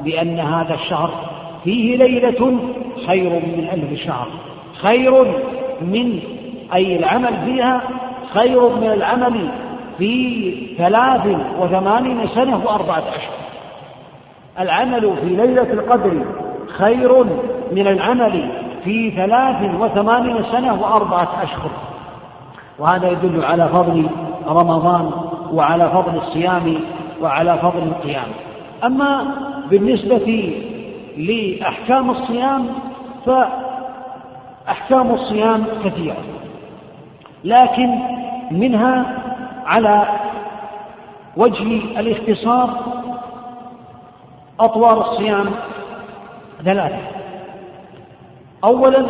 [0.04, 1.10] بأن هذا الشهر
[1.64, 2.58] فيه ليلة
[3.06, 4.28] خير من ألف شهر.
[4.82, 5.24] خير
[5.80, 6.18] من
[6.74, 7.82] أي العمل فيها
[8.34, 9.48] خير من العمل
[9.98, 11.26] في ثلاث
[11.58, 13.36] وثمانين سنة وأربعة أشهر
[14.60, 16.24] العمل في ليلة القدر
[16.68, 17.24] خير
[17.72, 18.50] من العمل
[18.84, 21.70] في ثلاث وثمانين سنة وأربعة أشهر
[22.78, 24.06] وهذا يدل على فضل
[24.48, 25.10] رمضان
[25.52, 26.74] وعلى فضل الصيام
[27.22, 28.28] وعلى فضل القيام.
[28.84, 29.24] أما
[29.70, 30.54] بالنسبة
[31.16, 32.66] لأحكام الصيام
[33.26, 36.16] فأحكام الصيام كثيرة.
[37.44, 37.98] لكن
[38.50, 39.25] منها
[39.66, 40.02] على
[41.36, 42.70] وجه الاختصار
[44.60, 45.46] أطوار الصيام
[46.64, 46.98] ثلاثة.
[48.64, 49.06] أولا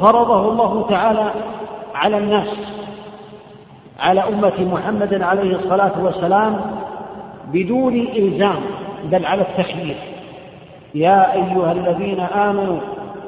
[0.00, 1.30] فرضه الله تعالى
[1.94, 2.48] على الناس
[4.00, 6.60] على أمة محمد عليه الصلاة والسلام
[7.52, 8.60] بدون إلزام
[9.04, 9.96] بل على التخيير.
[10.94, 12.78] يا أيها الذين آمنوا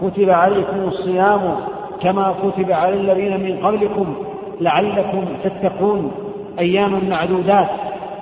[0.02, 1.56] كتب عليكم الصيام
[2.00, 4.14] كما كتب على الذين من قبلكم
[4.60, 6.27] لعلكم تتقون.
[6.58, 7.68] أياما معدودات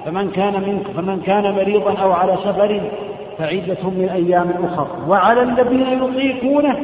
[0.04, 2.80] فمن كان منكم فمن كان مريضا أو على سفر
[3.38, 4.88] فعدة من أيام أخر.
[5.08, 6.76] وعلى الذين يطيقونه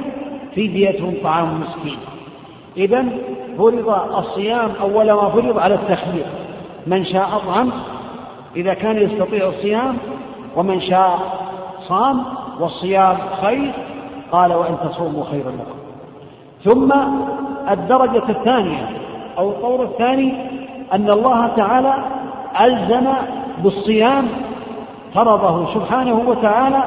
[0.57, 1.99] فدية طعام مسكين.
[2.77, 3.05] إذا
[3.59, 3.89] فرض
[4.19, 6.27] الصيام أول ما فرض على التخيير
[6.87, 7.71] من شاء أطعم
[8.57, 9.97] إذا كان يستطيع الصيام
[10.57, 11.19] ومن شاء
[11.89, 12.25] صام
[12.61, 13.73] والصيام خير
[14.33, 15.79] قال وإن تصوموا خير لكم.
[16.65, 16.93] ثم
[17.71, 18.89] الدرجة الثانية
[19.39, 20.52] أو الطور الثاني
[20.93, 21.95] أن الله تعالى
[22.61, 23.07] ألزم
[23.59, 24.29] بالصيام
[25.15, 26.83] فرضه سبحانه وتعالى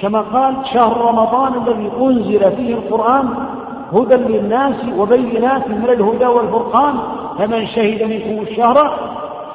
[0.00, 3.28] كما قال شهر رمضان الذي أنزل فيه القرآن
[3.92, 6.94] هدى للناس وبينات من الهدى والفرقان
[7.38, 8.90] فمن شهد منكم الشهر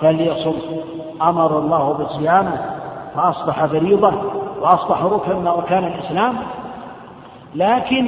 [0.02, 0.54] فليصم.
[1.22, 2.62] أمر الله بصيامه
[3.16, 4.12] فأصبح فريضة
[4.62, 6.36] وأصبح ركنا من أركان الإسلام.
[7.56, 8.06] لكن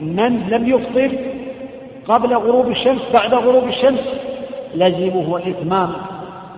[0.00, 1.18] من لم يفطر
[2.08, 4.00] قبل غروب الشمس بعد غروب الشمس
[4.74, 5.92] لزمه الإتمام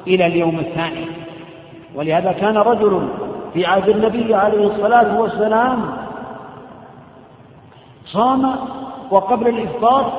[0.07, 1.07] إلى اليوم الثاني.
[1.95, 3.09] ولهذا كان رجل
[3.55, 5.97] في عهد النبي عليه الصلاة والسلام
[8.07, 8.51] صام
[9.11, 10.13] وقبل الإفطار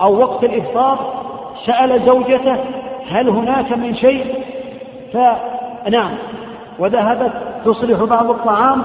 [0.00, 0.98] أو وقت الإفطار
[1.66, 2.56] سأل زوجته
[3.08, 4.44] هل هناك من شيء؟
[5.12, 6.10] فنام.
[6.78, 7.32] وذهبت
[7.64, 8.82] تصلح بعض الطعام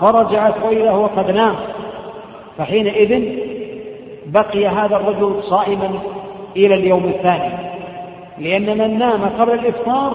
[0.00, 1.54] فرجعت وإذا هو قد نام.
[2.58, 3.38] فحينئذ
[4.26, 5.90] بقي هذا الرجل صائما
[6.56, 7.57] إلى اليوم الثاني.
[8.40, 10.12] لأن من نام قبل الإفطار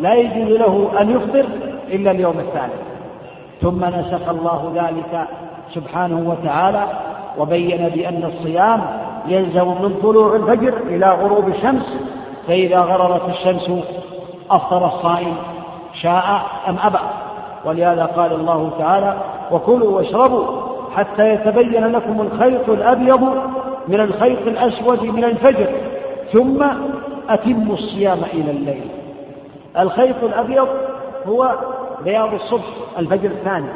[0.00, 1.46] لا يجوز له أن يفطر
[1.92, 2.72] إلا اليوم الثاني
[3.62, 5.28] ثم نسخ الله ذلك
[5.74, 6.86] سبحانه وتعالى
[7.38, 8.80] وبين بأن الصيام
[9.28, 11.84] يلزم من طلوع الفجر إلى غروب الشمس
[12.48, 13.70] فإذا غربت الشمس
[14.50, 15.36] أفطر الصائم
[15.94, 16.98] شاء أم أبى.
[17.64, 19.16] ولهذا قال الله تعالى
[19.52, 20.44] وكلوا واشربوا
[20.96, 23.22] حتى يتبين لكم الخيط الأبيض
[23.88, 25.66] من الخيط الأسود من الفجر
[26.32, 26.64] ثم
[27.28, 28.88] أتموا الصيام إلى الليل.
[29.78, 30.68] الخيط الأبيض
[31.26, 31.50] هو
[32.04, 32.64] بياض الصبح
[32.98, 33.68] الفجر الثاني.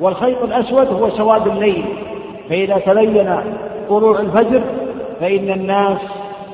[0.00, 1.84] والخيط الأسود هو سواد الليل.
[2.48, 3.34] فإذا تبين
[3.88, 4.62] طلوع الفجر
[5.20, 5.98] فإن الناس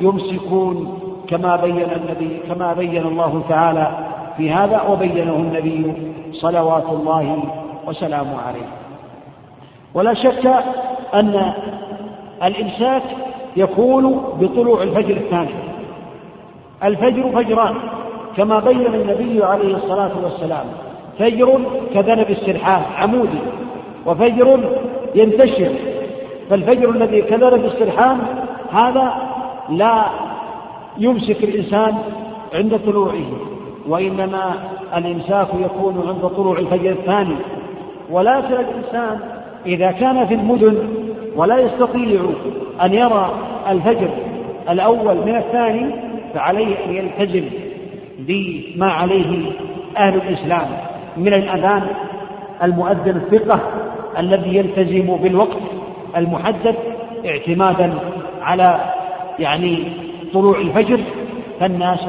[0.00, 0.98] يمسكون
[1.28, 3.88] كما بين النبي كما بين الله تعالى
[4.36, 5.92] في هذا وبينه النبي
[6.32, 7.44] صلوات الله
[7.86, 8.68] وسلامه عليه.
[9.94, 10.46] ولا شك
[11.14, 11.52] أن
[12.44, 13.02] الإمساك
[13.56, 15.54] يكون بطلوع الفجر الثاني.
[16.84, 17.74] الفجر فجران
[18.36, 20.66] كما بين النبي عليه الصلاة والسلام.
[21.18, 21.60] فجر
[21.94, 23.38] كذنب السرحان عمودي.
[24.06, 24.60] وفجر
[25.14, 25.72] ينتشر.
[26.50, 28.18] فالفجر الذي كذنب السرحان
[28.72, 29.12] هذا
[29.68, 30.02] لا
[30.98, 31.94] يمسك الإنسان
[32.54, 33.30] عند طلوعه
[33.88, 34.54] وإنما
[34.96, 37.36] الإمساك يكون عند طلوع الفجر الثاني.
[38.10, 39.18] ولكن الإنسان
[39.66, 40.88] إذا كان في المدن
[41.36, 42.20] ولا يستطيع
[42.84, 43.30] أن يرى
[43.70, 44.08] الفجر
[44.70, 45.86] الأول من الثاني
[46.34, 47.44] فعليه أن يلتزم
[48.18, 49.50] بما عليه
[49.96, 50.66] أهل الإسلام
[51.16, 51.86] من الأذان
[52.62, 53.60] المؤذن الثقة
[54.18, 55.58] الذي يلتزم بالوقت
[56.16, 56.74] المحدد
[57.26, 57.94] اعتمادا
[58.42, 58.80] على
[59.38, 59.78] يعني
[60.34, 61.00] طلوع الفجر
[61.60, 62.00] فالناس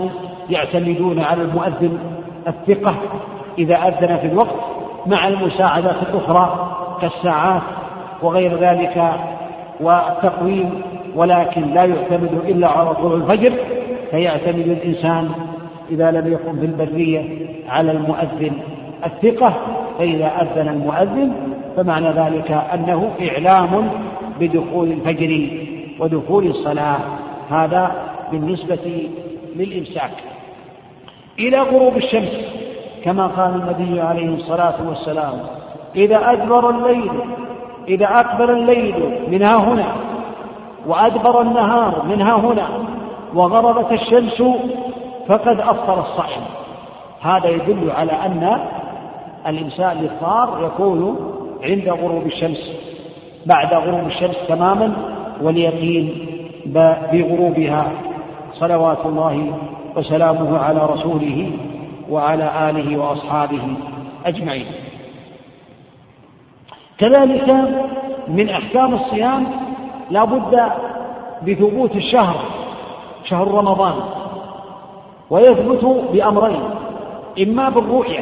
[0.50, 2.00] يعتمدون على المؤذن
[2.48, 2.96] الثقة
[3.58, 4.56] إذا أذن في الوقت
[5.06, 7.62] مع المساعدات الأخرى كالساعات
[8.22, 9.12] وغير ذلك
[9.80, 10.82] والتقويم
[11.16, 13.54] ولكن لا يعتمد إلا على طلوع الفجر.
[14.16, 15.30] فيعتمد الإنسان
[15.92, 18.52] إذا لم يكن في البرية على المؤذن
[19.06, 19.54] الثقة
[20.00, 21.34] فإذا أذن المؤذن
[21.78, 23.90] فمعنى ذلك أنه إعلام
[24.40, 25.50] بدخول الفجر
[26.00, 27.00] ودخول الصلاة
[27.50, 27.92] هذا
[28.32, 29.10] بالنسبة
[29.56, 30.12] للإمساك.
[31.40, 32.32] إلى غروب الشمس
[33.04, 35.34] كما قال النبي عليه الصلاة والسلام
[35.96, 37.12] إذا أدبر الليل
[37.88, 38.96] إذا أقبل الليل
[39.32, 39.96] من ها هنا
[40.88, 42.95] وأدبر النهار من ها هنا
[43.36, 44.44] وغربت الشمس
[45.28, 46.42] فقد أفطر الصائم.
[47.22, 48.60] هذا يدل على أن
[49.48, 51.32] الإمساء الإفطار يكون
[51.64, 52.70] عند غروب الشمس
[53.46, 54.94] بعد غروب الشمس تماما
[55.42, 56.28] واليقين
[57.12, 57.92] بغروبها.
[58.60, 59.54] صلوات الله
[59.96, 61.52] وسلامه على رسوله
[62.10, 63.62] وعلى آله وأصحابه
[64.26, 64.66] أجمعين.
[66.98, 67.50] كذلك
[68.28, 69.46] من أحكام الصيام
[70.12, 70.62] لا بد
[71.48, 72.36] بثبوت الشهر
[73.26, 73.94] شهر رمضان
[75.30, 76.60] ويثبت بأمرين
[77.44, 78.20] إما بالرؤية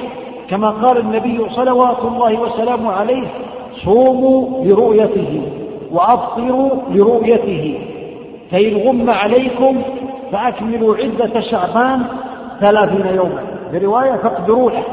[0.50, 3.28] كما قال النبي صلوات الله وسلامه عليه
[3.86, 5.42] صوموا لرؤيته
[5.92, 7.80] وأفطروا لرؤيته
[8.52, 9.82] فإن غم عليكم
[10.32, 12.04] فأكملوا عدة شعبان
[12.60, 13.44] ثلاثين يوما.
[13.74, 14.84] برواية فاقدروا له.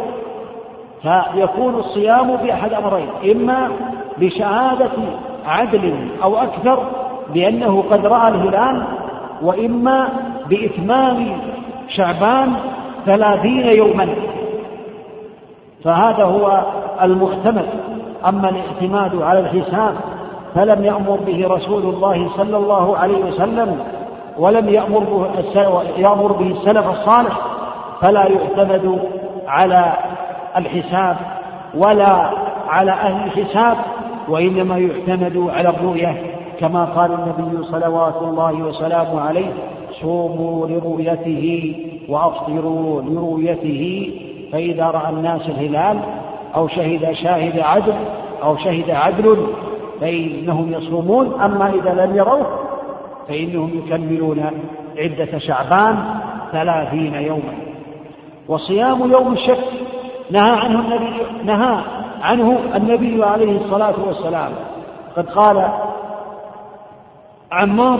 [1.03, 3.71] فيكون الصيام بأحد أمرين إما
[4.19, 4.91] بشهادة
[5.47, 6.79] عدل أو أكثر
[7.35, 8.83] بأنه قد رأى الهلال
[9.43, 10.09] وإما
[10.49, 11.41] بإتمام
[11.89, 12.53] شعبان
[13.07, 14.09] ثلاثين يوما.
[15.85, 16.61] فهذا هو
[17.03, 17.67] المعتمد
[18.29, 19.95] أما الاعتماد على الحساب
[20.55, 23.79] فلم يأمر به رسول الله صلى الله عليه وسلم
[24.39, 25.31] ولم يأمر به
[25.97, 27.39] يأمر به السلف الصالح.
[28.01, 28.99] فلا يعتمد
[29.49, 29.93] على
[30.57, 31.17] الحساب
[31.75, 32.31] ولا
[32.69, 33.77] على أهل الحساب
[34.29, 36.40] وإنما يعتمد على الرؤية.
[36.61, 39.53] كما قال النبي صلوات الله وسلامه عليه
[40.01, 41.75] صوموا لرؤيته
[42.09, 44.13] وأفطروا لرؤيته
[44.53, 45.99] فإذا رأى الناس الهلال
[46.57, 47.95] أو شهد شاهد عدل
[48.43, 49.47] أو شهد عدل
[50.01, 52.47] فإنهم يصومون أما إذا لم يروه
[53.29, 54.45] فإنهم يكملون
[54.99, 55.97] عدة شعبان
[56.53, 57.55] ثلاثين يوما.
[58.49, 59.65] وصيام يوم الشك
[60.31, 61.81] نهى عنه النبي نهى
[62.23, 64.53] عنه النبي عليه الصلاة والسلام.
[65.17, 65.69] قد قال
[67.53, 67.99] عمار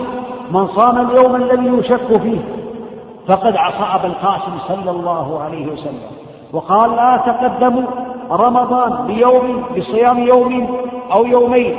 [0.53, 2.39] من صام اليوم الذي يشك فيه
[3.29, 6.11] فقد عصى أبا القاسم صلى الله عليه وسلم
[6.53, 7.83] وقال لا تقدموا
[8.31, 10.77] رمضان بيوم بصيام يوم
[11.13, 11.77] أو يومين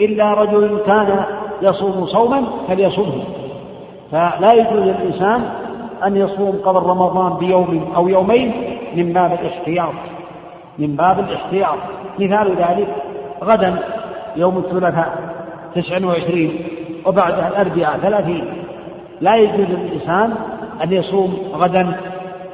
[0.00, 1.24] إلا رجل كان
[1.62, 3.24] يصوم صوما فليصومه.
[4.12, 5.50] فلا يجوز للإنسان
[6.04, 8.52] أن يصوم قبل رمضان بيوم أو يومين
[8.96, 9.94] من باب الاحتياط
[10.78, 11.78] من باب الاحتياط.
[12.18, 12.88] مثال ذلك
[13.44, 13.78] غدا
[14.36, 15.34] يوم الثلاثاء
[15.74, 16.64] تسع وعشرين
[17.06, 18.44] وبعدها الأربعاء ثلاثين.
[19.20, 20.34] لا يجوز للإنسان
[20.82, 22.00] أن يصوم غدا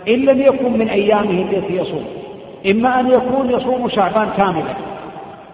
[0.09, 2.05] إن لم يكن من أيامه التي يصوم.
[2.71, 4.75] إما أن يكون يصوم شعبان كاملا.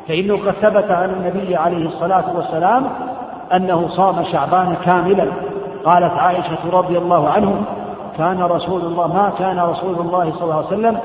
[0.08, 2.84] فإنه قد ثبت عن النبي عليه الصلاة والسلام
[3.54, 5.24] أنه صام شعبان كاملا.
[5.84, 7.62] قالت عائشة رضي الله عنه
[8.18, 10.98] كان رسول الله ما كان رسول الله صلى الله عليه وسلم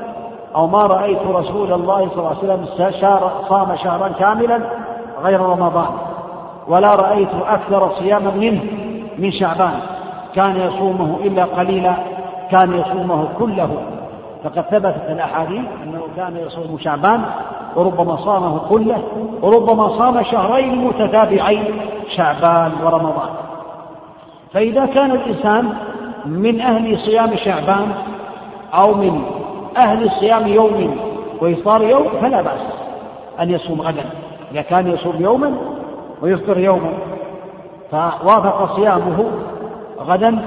[0.56, 2.66] أو ما رأيت رسول الله صلى الله عليه وسلم
[3.48, 4.58] صام شهرا كاملا
[5.24, 5.86] غير رمضان.
[6.68, 8.60] ولا رأيت أكثر صياما منه
[9.18, 9.80] من شعبان.
[10.34, 11.94] كان يصومه إلا قليلا
[12.50, 13.70] كان يصومه كله.
[14.44, 17.22] فقد ثبتت الأحاديث أنه كان يصوم شعبان
[17.76, 19.02] وربما صامه كله
[19.42, 21.64] وربما صام شهرين متتابعين
[22.08, 23.28] شعبان ورمضان.
[24.54, 25.74] فإذا كان الإنسان
[26.26, 27.92] من أهل صيام شعبان
[28.74, 29.22] أو من
[29.76, 30.96] أهل صيام يوم
[31.40, 32.60] وإفطار يوم فلا بأس
[33.40, 34.04] أن يصوم غدا.
[34.52, 35.54] إذا كان يصوم يوما
[36.22, 36.92] ويفطر يوما
[37.90, 39.24] فوافق صيامه
[40.00, 40.38] غدا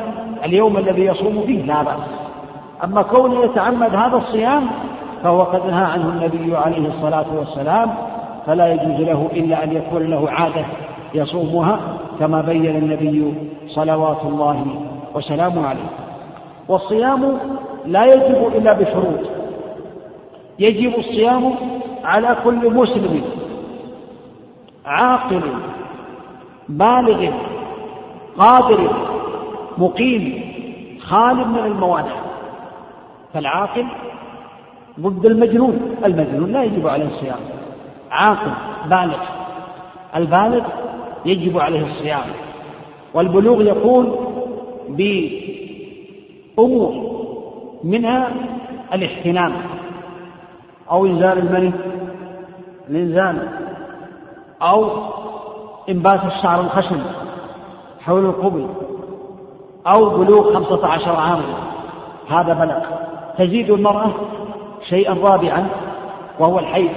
[0.46, 2.00] اليوم الذي يصوم فيه لا بأس.
[2.84, 4.68] أما كونه يتعمد هذا الصيام
[5.24, 7.90] فهو قد نهى عنه النبي عليه الصلاة والسلام
[8.48, 10.66] فلا يجوز له إلا أن يكون له عادة
[11.14, 11.80] يصومها
[12.20, 13.34] كما بين النبي
[13.68, 14.66] صلوات الله
[15.16, 15.90] وسلامه عليه.
[16.70, 17.38] والصيام
[17.86, 19.20] لا يجب إلا بشروط.
[20.60, 21.52] يجب الصيام
[22.06, 23.22] على كل مسلم.
[24.86, 25.42] عاقل
[26.70, 27.32] بالغ
[28.38, 28.90] قادر
[29.78, 30.42] مقيم
[31.02, 32.16] خال من الموانع.
[33.34, 33.86] فالعاقل
[35.00, 35.96] ضد المجنون.
[36.06, 37.40] المجنون لا يجب عليه الصيام.
[38.12, 38.52] عاقل
[38.90, 39.18] بالغ.
[40.16, 40.62] البالغ
[41.26, 42.26] يجب عليه الصيام.
[43.14, 44.16] والبلوغ يكون
[46.58, 46.94] بأمور
[47.84, 48.32] منها
[48.94, 49.52] الاحتلام
[50.92, 51.72] أو إنزال المني.
[52.90, 53.65] الإنزال
[54.62, 54.90] أو
[55.90, 57.04] إنبات الشعر الخشن
[58.00, 58.68] حول القبل
[59.88, 61.46] أو بلوغ خمسة عشر عاما.
[62.30, 62.80] هذا بلغ.
[63.38, 64.12] تزيد المرأة
[64.82, 65.68] شيئا رابعا
[66.40, 66.92] وهو الحيض.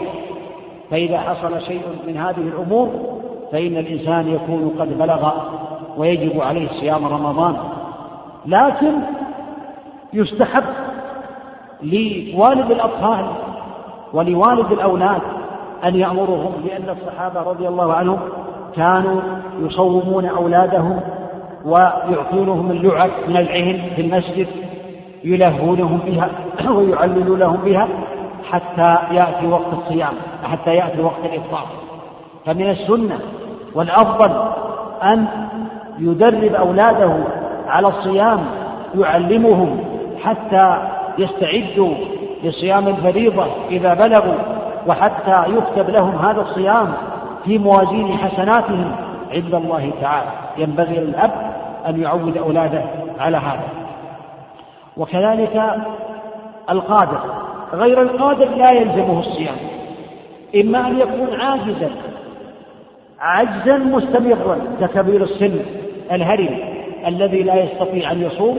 [0.91, 2.89] فإذا حصل شيء من هذه الأمور
[3.53, 5.31] فإن الإنسان يكون قد بلغ
[5.97, 7.57] ويجب عليه صيام رمضان.
[8.47, 8.93] لكن
[10.13, 10.65] يستحب
[11.83, 13.25] لوالد الأطفال
[14.13, 15.21] ولوالد الأولاد
[15.85, 18.19] أن يأمرهم لأن الصحابة رضي الله عنهم
[18.77, 19.21] كانوا
[19.61, 21.01] يصومون أولادهم
[21.65, 24.47] ويعطونهم اللعب من العهن في المسجد
[25.25, 26.31] يلهونهم بها
[26.77, 27.89] ويعللوا لهم بها
[28.51, 30.13] حتى يأتي وقت الصيام
[30.45, 31.67] حتى يأتي وقت الإفطار.
[32.47, 33.19] فمن السنة
[33.75, 34.31] والأفضل
[35.03, 35.27] أن
[35.99, 37.13] يدرب أولاده
[37.69, 38.41] على الصيام
[38.99, 39.85] يعلمهم
[40.25, 40.79] حتى
[41.19, 41.95] يستعدوا
[42.45, 44.58] لصيام الفريضة إذا بلغوا
[44.89, 46.93] وحتى يكتب لهم هذا الصيام
[47.45, 48.93] في موازين حسناتهم
[49.33, 50.31] عند الله تعالى.
[50.59, 51.31] ينبغي للأب
[51.89, 52.83] أن يعود أولاده
[53.21, 53.69] على هذا.
[54.97, 55.63] وكذلك
[56.71, 57.21] القادر.
[57.73, 59.57] غير القادر لا يلزمه الصيام.
[60.61, 61.91] إما أن يكون عاجزا
[63.21, 65.61] عجزا مستمرا ككبير السن
[66.13, 66.59] الهرم
[67.07, 68.59] الذي لا يستطيع أن يصوم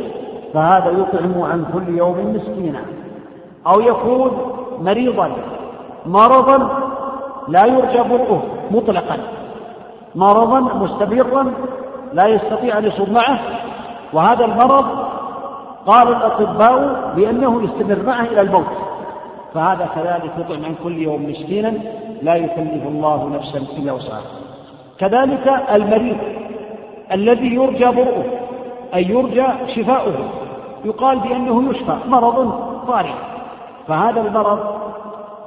[0.53, 2.81] فهذا يطعم عن كل يوم مسكينا.
[3.67, 4.31] أو يكون
[4.81, 5.31] مريضا.
[6.09, 6.69] مرضا
[7.47, 8.41] لا يرجى برؤه
[8.71, 9.17] مطلقا
[10.15, 11.53] مرضا مستمرا
[12.13, 13.39] لا يستطيع أن يصوم معه.
[14.13, 14.85] وهذا المرض
[15.87, 18.65] قال الأطباء بأنه يستمر معه إلى الموت.
[19.53, 21.73] فهذا كذلك يطعم عن كل يوم مسكينا
[22.21, 24.21] لا يكلف الله نفسا إلا وسعها.
[24.99, 26.17] كذلك المريض
[27.11, 28.23] الذي يرجى برؤه
[28.95, 30.13] أي يرجى شفاؤه
[30.85, 32.51] يقال بأنه يشفى مرض
[32.87, 33.13] طارئ
[33.87, 34.59] فهذا المرض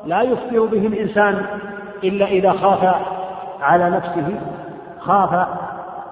[0.07, 1.46] لا يفطر به الإنسان
[2.05, 2.94] إلا إذا خاف
[3.62, 4.40] على نفسه
[5.00, 5.48] خاف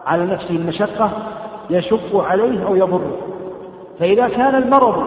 [0.06, 1.10] على نفسه المشقة
[1.70, 3.16] يشق عليه أو يضره.
[4.00, 5.04] فإذا كان المرض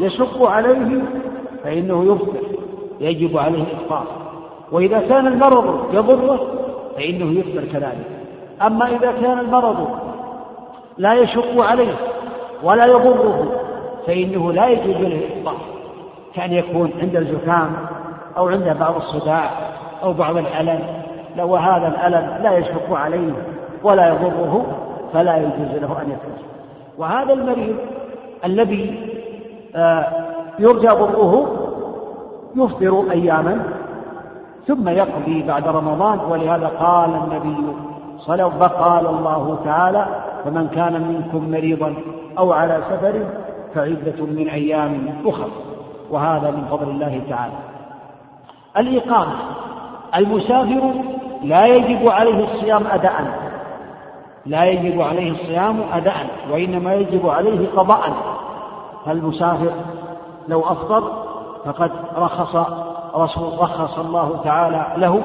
[0.00, 1.02] يشق عليه
[1.64, 2.56] فإنه يفطر
[3.00, 4.06] يجب عليه الإفطار
[4.72, 6.46] وإذا كان المرض يضره
[6.96, 8.06] فإنه يفطر كذلك.
[8.66, 9.88] أما إذا كان المرض
[10.98, 11.96] لا يشق عليه
[12.62, 13.60] ولا يضره
[14.06, 15.56] فإنه لا يجوز له الإفطار
[16.34, 17.76] كأن يكون عند الزكام
[18.36, 19.50] أو عنده بعض الصداع
[20.02, 20.80] أو بعض الألم
[21.36, 23.32] لو هذا الألم لا يشق عليه
[23.82, 24.66] ولا يضره
[25.12, 26.46] فلا يجوز له أن يفطر
[26.98, 27.76] وهذا المريض
[28.44, 29.10] الذي
[29.76, 30.06] آه،
[30.58, 31.46] يرجى ضره
[32.56, 33.62] يفطر أياما
[34.68, 37.56] ثم يقضي بعد رمضان ولهذا قال النبي
[38.20, 40.06] صلى الله قال الله تعالى
[40.44, 41.94] فمن كان منكم مريضا
[42.38, 43.14] أو على سفر
[43.74, 45.48] فعدة من أيام أخر.
[46.10, 47.52] وهذا من فضل الله تعالى.
[48.78, 49.32] الإقامة.
[50.16, 50.92] المسافر
[51.42, 53.38] لا يجب عليه الصيام أداء.
[54.46, 58.12] لا يجب عليه الصيام أداء وإنما يجب عليه قضاء.
[59.06, 59.70] فالمسافر
[60.48, 61.02] لو أفطر
[61.64, 62.66] فقد رخص
[63.16, 65.22] رسول رخص الله تعالى له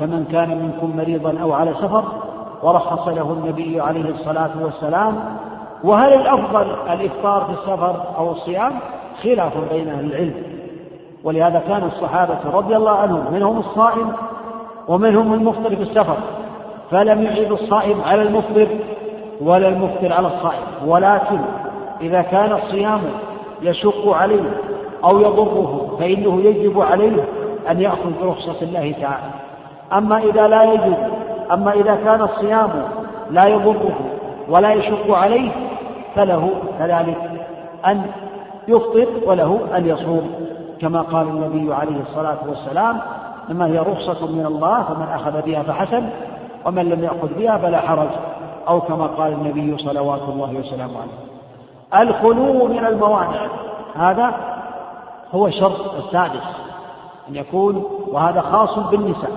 [0.00, 2.04] فمن كان منكم مريضا أو على سفر
[2.62, 5.38] ورخص له النبي عليه الصلاة والسلام.
[5.84, 8.72] وهل الأفضل الإفطار في السفر أو الصيام؟
[9.22, 10.51] خلاف بين أهل العلم.
[11.24, 14.12] ولهذا كان الصحابة رضي الله عنهم منهم الصائم
[14.88, 16.16] ومنهم المفطر في السفر.
[16.90, 18.68] فلم يعيب الصائم على المفطر
[19.40, 20.62] ولا المفطر على الصائم.
[20.86, 21.38] ولكن
[22.00, 23.00] إذا كان الصيام
[23.62, 24.60] يشق عليه
[25.04, 27.24] أو يضره فإنه يجب عليه
[27.70, 29.30] أن يأخذ برخصة الله تعالى.
[29.92, 30.96] أما إذا لا يجب
[31.52, 32.70] أما إذا كان الصيام
[33.30, 33.94] لا يضره
[34.48, 35.50] ولا يشق عليه
[36.16, 37.16] فله كذلك
[37.86, 38.02] أن
[38.68, 40.51] يفطر وله أن يصوم.
[40.82, 43.00] كما قال النبي عليه الصلاة والسلام
[43.50, 46.08] إنما هي رخصة من الله فمن أخذ بها فحسن
[46.66, 48.08] ومن لم يأخذ بها فلا حرج
[48.68, 52.10] أو كما قال النبي صلوات الله وسلامه عليه.
[52.10, 53.46] الخلو من الموانع.
[53.94, 54.34] هذا
[55.34, 56.44] هو الشرط السادس
[57.28, 59.30] أن يكون وهذا خاص بالنساء.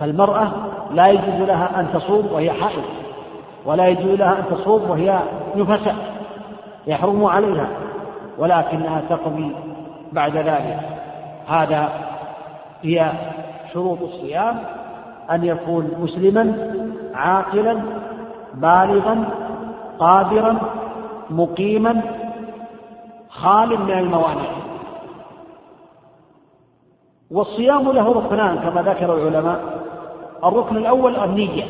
[0.00, 0.48] فالمرأة
[0.94, 2.82] لا يجوز لها أن تصوم وهي حائض
[3.66, 5.18] ولا يجوز لها أن تصوم وهي
[5.56, 5.96] نفساء
[6.86, 7.68] يحرم عليها
[8.38, 9.52] ولكنها تقضي
[10.14, 10.80] بعد ذلك.
[11.46, 11.92] هذا
[12.82, 13.12] هي
[13.72, 14.62] شروط الصيام
[15.30, 16.74] أن يكون مسلما
[17.14, 17.76] عاقلا
[18.54, 19.24] بالغا
[19.98, 20.58] قادرا
[21.30, 22.00] مقيما
[23.28, 24.50] خال من الموانع.
[27.30, 29.60] والصيام له ركنان كما ذكر العلماء.
[30.44, 31.64] الركن الأول النية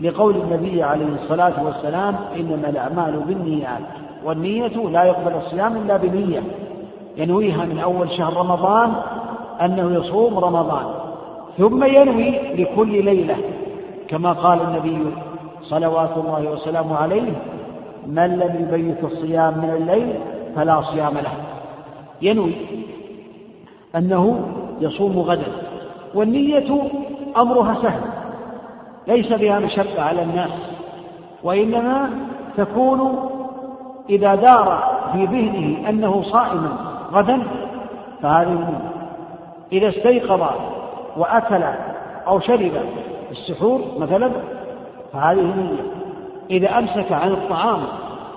[0.00, 3.80] لقول النبي عليه الصلاة والسلام إنما الأعمال بالنيات.
[4.24, 6.42] والنية لا يقبل الصيام إلا بنية.
[7.16, 8.92] ينويها من أول شهر رمضان
[9.60, 10.84] أنه يصوم رمضان
[11.58, 13.36] ثم ينوي لكل ليلة
[14.08, 14.98] كما قال النبي
[15.62, 17.32] صلوات الله وسلامه عليه
[18.06, 20.14] من لم يبيت الصيام من الليل
[20.56, 21.32] فلا صيام له.
[22.22, 22.54] ينوي
[23.96, 24.40] أنه
[24.80, 25.52] يصوم غدا
[26.14, 26.82] والنية
[27.36, 28.00] أمرها سهل
[29.06, 30.50] ليس بها مشقة على الناس
[31.42, 32.10] وإنما
[32.56, 33.30] تكون
[34.10, 34.82] إذا دار
[35.12, 36.68] في ذهنه أنه صائم
[37.12, 37.42] غدا
[38.22, 38.90] فهذه النية
[39.72, 40.42] إذا استيقظ
[41.16, 41.62] وأكل
[42.26, 42.72] أو شرب
[43.30, 44.30] السحور مثلا
[45.12, 45.82] فهذه نية.
[46.50, 47.80] إذا أمسك عن الطعام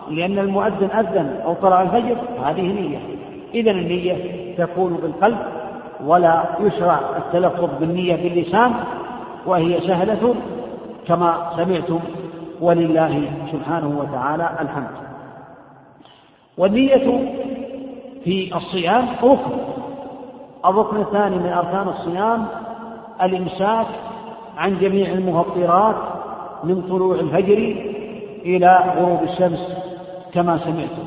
[0.09, 2.99] لأن المؤذن أذن أو طلع الفجر فهذه نية.
[3.53, 4.15] إذا النية
[4.57, 5.37] تكون بالقلب
[6.05, 8.73] ولا يشرع التلفظ بالنية باللسان
[9.45, 10.35] وهي سهلة
[11.07, 11.99] كما سمعتم.
[12.61, 15.05] ولله سبحانه وتعالى الحمد.
[16.57, 17.35] والنية
[18.25, 19.57] في الصيام ركن.
[20.65, 22.45] الركن الثاني من أركان الصيام
[23.23, 23.87] الإمساك
[24.57, 25.95] عن جميع المفطرات
[26.63, 27.57] من طلوع الفجر
[28.45, 29.59] إلى غروب الشمس
[30.33, 31.05] كما سمعتم.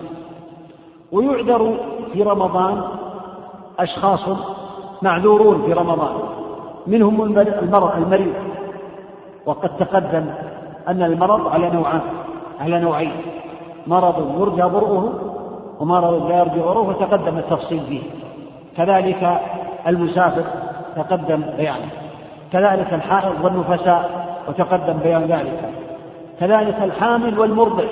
[1.13, 1.77] ويعذر
[2.13, 2.83] في رمضان
[3.79, 4.21] أشخاص
[5.03, 6.15] معذورون في رمضان
[6.87, 8.33] منهم المرض
[9.47, 10.25] وقد تقدم
[10.89, 12.01] أن المرض على نوعان
[12.61, 13.13] على نوعين
[13.87, 15.13] مرض يرجى برؤه
[15.81, 18.03] ومرض لا يرجى برؤه وتقدم التفصيل فيه.
[18.77, 19.41] كذلك
[19.87, 20.45] المسافر
[20.97, 21.91] تقدم بيانه.
[22.53, 25.71] كذلك الحائض والنفساء وتقدم بيان ذلك.
[26.41, 27.85] كذلك الحامل والمرضع.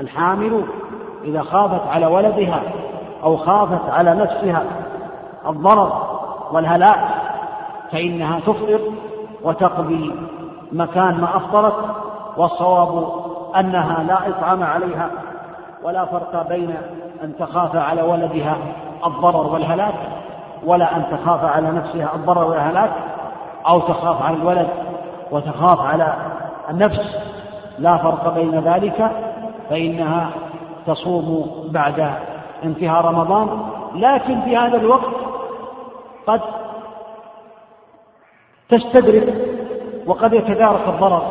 [0.00, 0.62] الحامل
[1.24, 2.62] إذا خافت على ولدها
[3.24, 4.64] أو خافت على نفسها
[5.48, 5.92] الضرر
[6.52, 7.08] والهلاك
[7.92, 8.80] فإنها تفطر
[9.42, 10.14] وتقضي
[10.72, 11.74] مكان ما أفطرت
[12.36, 13.08] والصواب
[13.58, 15.10] أنها لا إطعام عليها.
[15.82, 16.74] ولا فرق بين
[17.22, 18.56] أن تخاف على ولدها
[19.06, 19.94] الضرر والهلاك
[20.64, 22.90] ولا أن تخاف على نفسها الضرر والهلاك
[23.66, 24.68] أو تخاف على الولد
[25.30, 26.14] وتخاف على
[26.70, 27.00] النفس.
[27.78, 29.10] لا فرق بين ذلك
[29.70, 30.30] فإنها
[30.86, 32.10] تصوم بعد
[32.64, 33.48] انتهاء رمضان.
[33.94, 35.14] لكن في هذا الوقت
[36.26, 36.40] قد
[38.68, 39.34] تستدرك
[40.06, 41.22] وقد يتدارك الضرر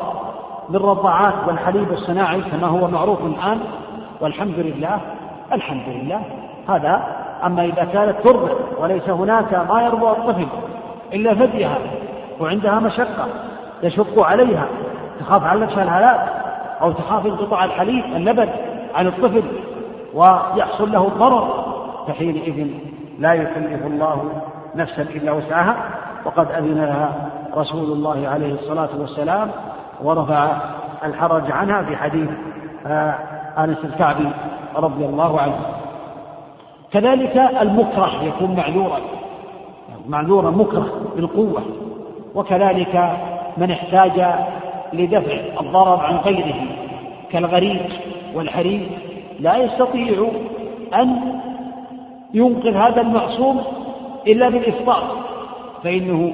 [0.69, 3.59] بالرضاعات والحليب الصناعي كما هو معروف الآن.
[4.21, 4.99] والحمد لله
[5.53, 6.21] الحمد لله.
[6.69, 7.01] هذا
[7.45, 8.49] أما إذا كانت ترضع
[8.79, 10.47] وليس هناك ما يرضع الطفل
[11.13, 11.77] إلا ثديها
[12.39, 13.27] وعندها مشقة
[13.83, 14.67] يشق عليها
[15.19, 16.29] تخاف على نفسها الهلاك
[16.81, 18.49] أو تخاف انقطاع الحليب اللبن
[18.95, 19.43] عن الطفل
[20.13, 21.65] ويحصل له ضرر
[22.07, 22.67] فحينئذ
[23.19, 24.31] لا يكلف الله
[24.75, 25.75] نفسا إلا وسعها.
[26.25, 29.51] وقد أذن لها رسول الله عليه الصلاة والسلام
[30.03, 30.47] ورفع
[31.03, 32.29] الحرج عنها في حديث
[32.87, 33.15] آه،
[33.57, 34.29] أنس الكعبي
[34.75, 35.59] رضي الله عنه.
[36.91, 38.99] كذلك المكره يكون معذورا.
[40.07, 41.61] معذورا مكره بالقوة.
[42.35, 43.17] وكذلك
[43.57, 44.25] من احتاج
[44.93, 46.55] لدفع الضرر عن غيره
[47.31, 47.89] كالغريق
[48.35, 48.89] والحريق
[49.39, 50.27] لا يستطيع
[50.93, 51.39] أن
[52.33, 53.61] ينقذ هذا المعصوم
[54.27, 55.03] إلا بالإفطار.
[55.83, 56.31] فإنه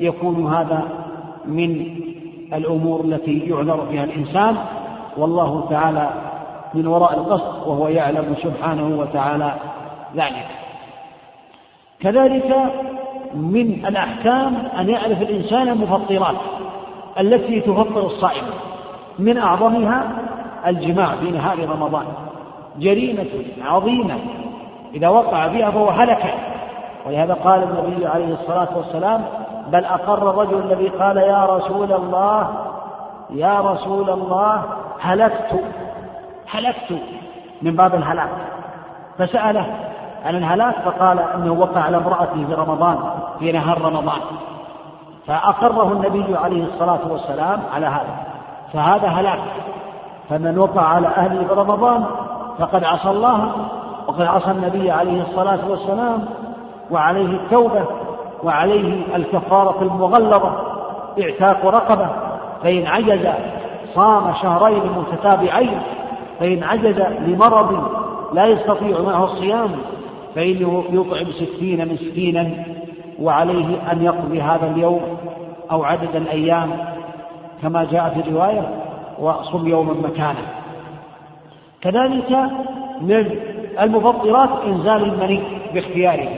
[0.00, 0.88] يكون هذا
[1.46, 1.86] من
[2.52, 4.56] الأمور التي يعذر فيها الإنسان.
[5.16, 6.10] والله تعالى
[6.74, 9.54] من وراء القصد وهو يعلم سبحانه وتعالى
[10.16, 10.46] ذلك.
[12.00, 12.56] كذلك
[13.34, 16.36] من الأحكام أن يعرف الإنسان المفطرات
[17.20, 18.44] التي تفطر الصائم.
[19.18, 20.10] من أعظمها
[20.66, 22.04] الجماع في نهار رمضان.
[22.78, 24.18] جريمة عظيمة.
[24.94, 26.34] إذا وقع بها فهو هلك.
[27.06, 29.24] ولهذا قال النبي عليه الصلاة والسلام
[29.72, 32.50] بل أقر الرجل الذي قال يا رسول الله
[33.30, 34.62] يا رسول الله
[35.00, 35.64] هلكت
[36.50, 36.98] هلكت
[37.62, 38.30] من باب الهلاك.
[39.18, 39.66] فسأله
[40.24, 42.98] عن الهلاك فقال إنه وقع على امرأته في رمضان
[43.38, 44.20] في نهار رمضان.
[45.26, 48.16] فأقره النبي عليه الصلاة والسلام على هذا.
[48.72, 49.40] فهذا هلاك.
[50.30, 52.04] فمن وقع على أهله في رمضان
[52.58, 53.52] فقد عصى الله
[54.08, 56.24] وقد عصى النبي عليه الصلاة والسلام
[56.90, 57.84] وعليه التوبة
[58.44, 60.52] وعليه الكفارة المغلظة
[61.22, 62.08] إعتاق رقبة
[62.62, 63.28] فإن عجز
[63.94, 65.82] صام شهرين متتابعين.
[66.42, 67.90] فإن عجز لمرض
[68.34, 69.70] لا يستطيع معه الصيام
[70.34, 72.50] فإنه يطعم ستين مسكينا
[73.20, 75.00] وعليه أن يقضي هذا اليوم
[75.70, 76.70] أو عدد الأيام
[77.62, 78.68] كما جاء في الرواية
[79.18, 80.46] وصم يوما مكانه
[81.80, 82.30] كذلك
[83.00, 83.30] من
[83.80, 85.40] المفطرات إنزال المني
[85.74, 86.28] باختياره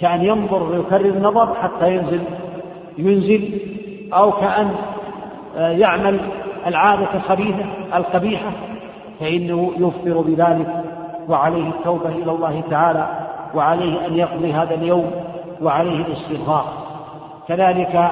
[0.00, 2.20] كأن ينظر ويكرر النظر حتى ينزل
[2.98, 3.60] ينزل
[4.14, 4.70] أو كأن
[5.56, 6.20] آه، يعمل
[6.66, 8.52] العادة الخبيثة القبيحة.
[9.20, 10.84] فإنه يفطر بذلك
[11.28, 13.08] وعليه التوبة إلى الله تعالى
[13.54, 15.10] وعليه أن يقضي هذا اليوم
[15.62, 16.64] وعليه الاستغفار.
[17.48, 18.10] كذلك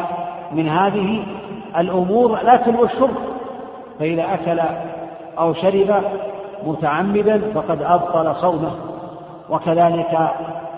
[0.53, 1.25] من هذه
[1.79, 3.17] الأمور الأكل والشرب
[3.99, 4.61] فإذا أكل
[5.39, 5.95] أو شرب
[6.67, 8.71] متعمدا فقد أبطل صومه.
[9.51, 10.31] وكذلك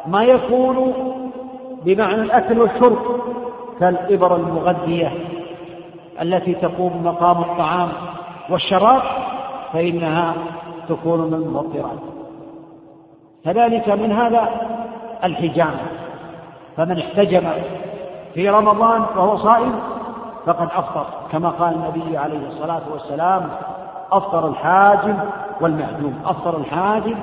[0.07, 0.93] ما يكون
[1.85, 2.99] بمعنى الأكل والشرب
[3.81, 5.13] كالإبر المغذية
[6.23, 7.89] التي تقوم مقام الطعام
[8.51, 9.03] والشراب
[9.73, 10.35] فإنها
[10.89, 11.99] تكون من المفطرات
[13.45, 14.49] كذلك من هذا
[15.25, 15.81] الحجامة
[16.77, 17.49] فمن احتجم
[18.35, 19.73] في رمضان وهو صائم
[20.47, 21.07] فقد أفطر.
[21.33, 23.49] كما قال النبي عليه الصلاة والسلام
[24.13, 25.15] أفطر الحاجم
[25.61, 27.15] والمحجوم أفطر الحاجم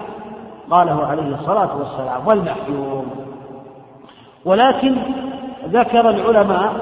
[0.71, 3.05] قاله عليه الصلاة والسلام والمحجوم
[4.45, 4.95] ولكن
[5.65, 6.73] ذكر العلماء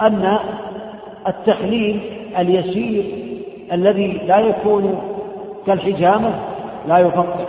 [0.00, 0.38] أن
[1.26, 2.00] التحليل
[2.38, 3.27] اليسير
[3.72, 4.98] الذي لا يكون
[5.66, 6.30] كالحجامة
[6.88, 7.46] لا يفطر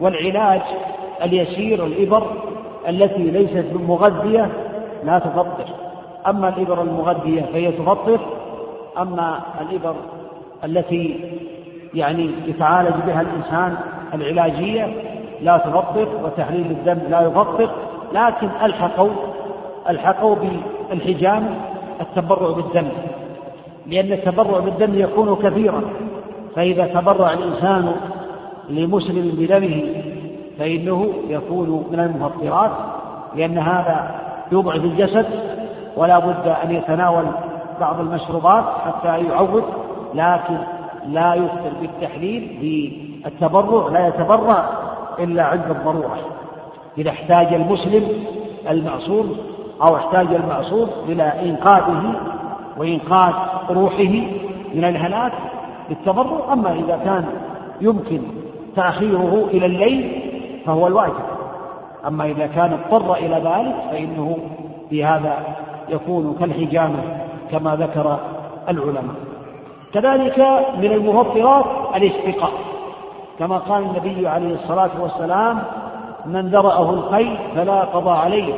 [0.00, 0.60] والعلاج
[1.24, 2.22] اليسير الإبر
[2.88, 4.50] التي ليست مغذية
[5.04, 5.64] لا تفطر
[6.26, 8.18] أما الإبر المغذية فهي تفطر
[8.98, 9.94] أما الإبر
[10.64, 11.20] التي
[11.94, 13.76] يعني يتعالج بها الإنسان
[14.14, 14.94] العلاجية
[15.42, 17.70] لا تفطر وتحليل الدم لا يفطر.
[18.14, 19.10] لكن ألحقوا
[19.88, 20.36] ألحقوا
[20.90, 21.54] بالحجام
[22.00, 22.88] التبرع بالدم.
[23.88, 25.82] لأن التبرع بالدم يكون كثيرا
[26.56, 27.92] فإذا تبرع الإنسان
[28.68, 29.82] لمسلم بدمه
[30.58, 32.70] فإنه يكون من المفطرات
[33.36, 34.20] لأن هذا
[34.52, 35.26] يضعف الجسد
[35.96, 37.24] ولا بد أن يتناول
[37.80, 39.64] بعض المشروبات حتى يعود
[40.14, 40.56] لكن
[41.06, 42.58] لا يفطر بالتحليل
[43.24, 44.64] بالتبرع لا يتبرع
[45.18, 46.18] إلا عند الضرورة.
[46.98, 48.24] إذا احتاج المسلم
[48.70, 49.36] المعصوم
[49.82, 52.14] أو احتاج المعصوم إلى إنقاذه
[52.76, 53.32] وإنقاذ
[53.70, 54.22] روحه
[54.74, 55.32] من الهلاك
[55.88, 57.24] بالتبرع أما إذا كان
[57.80, 58.20] يمكن
[58.76, 60.22] تأخيره إلى الليل
[60.66, 61.28] فهو الواجب.
[62.06, 64.38] أما إذا كان اضطر إلى ذلك فإنه
[64.90, 65.38] في هذا
[65.88, 67.02] يكون كالحجامة
[67.50, 68.18] كما ذكر
[68.68, 69.14] العلماء.
[69.94, 70.38] كذلك
[70.78, 71.64] من المفطرات
[71.96, 72.52] الاستقاء
[73.38, 75.62] كما قال النبي عليه الصلاة والسلام
[76.26, 78.54] من ذرأه الخيل فلا قضى عليه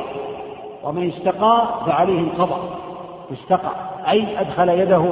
[0.83, 2.59] ومن استقى فعليه القضاء.
[3.33, 3.71] استقى
[4.09, 5.03] أي أدخل يده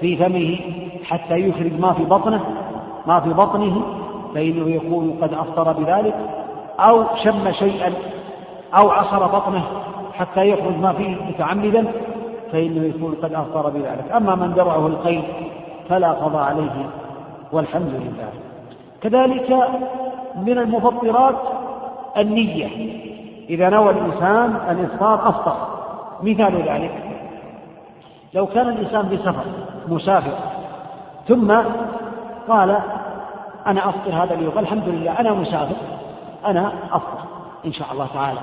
[0.00, 0.58] في فمه
[1.04, 2.40] حتى يخرج ما في بطنه
[3.06, 3.82] ما في بطنه
[4.34, 6.14] فإنه يكون قد أفطر بذلك
[6.80, 7.92] أو شم شيئا
[8.74, 9.62] أو عصر بطنه
[10.14, 11.86] حتى يخرج ما فيه متعمدا
[12.52, 14.12] فإنه يكون قد أفطر بذلك.
[14.16, 15.22] أما من درعه القيد
[15.88, 16.90] فلا قضاء عليه
[17.52, 18.28] والحمد لله.
[19.02, 19.68] كذلك
[20.46, 21.34] من المفطرات
[22.16, 22.68] النية.
[23.50, 25.56] إذا نوى الإنسان الإفطار أفطر
[26.22, 27.05] مثال ذلك.
[28.36, 29.44] لو كان الإنسان بسفر
[29.88, 30.38] مسافر
[31.28, 31.52] ثم
[32.48, 32.76] قال
[33.66, 35.76] أنا أفطر هذا اليوم الحمد لله أنا مسافر
[36.46, 37.18] أنا أفطر
[37.66, 38.40] إن شاء الله تعالى.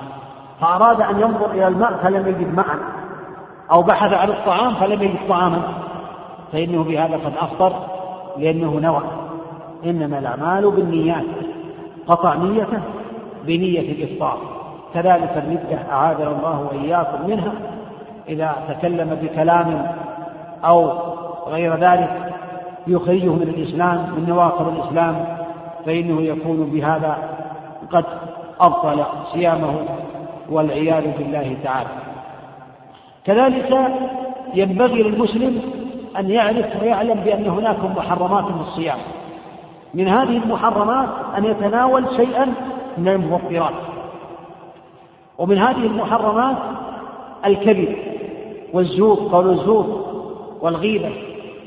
[0.62, 2.78] فأراد أن ينظر إلى الماء فلم يجد ماء
[3.72, 5.62] أو بحث عن الطعام فلم يجد طعاما.
[6.52, 7.74] فإنه بهذا قد أفطر
[8.38, 9.02] لأنه نوى.
[9.86, 11.26] إنما الأعمال بالنيات
[12.08, 12.82] قطع نيته
[13.46, 14.38] بنية الإفطار.
[14.94, 17.52] كذلك الردة أعاذنا الله وإياكم منها.
[18.30, 19.96] إذا تكلم بكلام
[20.66, 20.92] أو
[21.48, 22.34] غير ذلك
[22.88, 25.38] يخرجه من الإسلام من نواقض الإسلام
[25.86, 27.18] فإنه يكون بهذا
[27.92, 28.06] قد
[28.60, 29.04] أبطل
[29.34, 29.74] صيامه
[30.50, 31.90] والعياذ بالله تعالى.
[33.26, 33.92] كذلك
[34.54, 35.62] ينبغي للمسلم
[36.20, 38.98] أن يعرف ويعلم بأن هناك محرمات في الصيام.
[39.94, 42.54] من هذه المحرمات أن يتناول شيئا
[42.98, 43.74] من المفطرات
[45.38, 46.56] ومن هذه المحرمات
[47.46, 47.96] الكذب
[48.74, 50.06] والزور قول الزور
[50.62, 51.10] والغيبة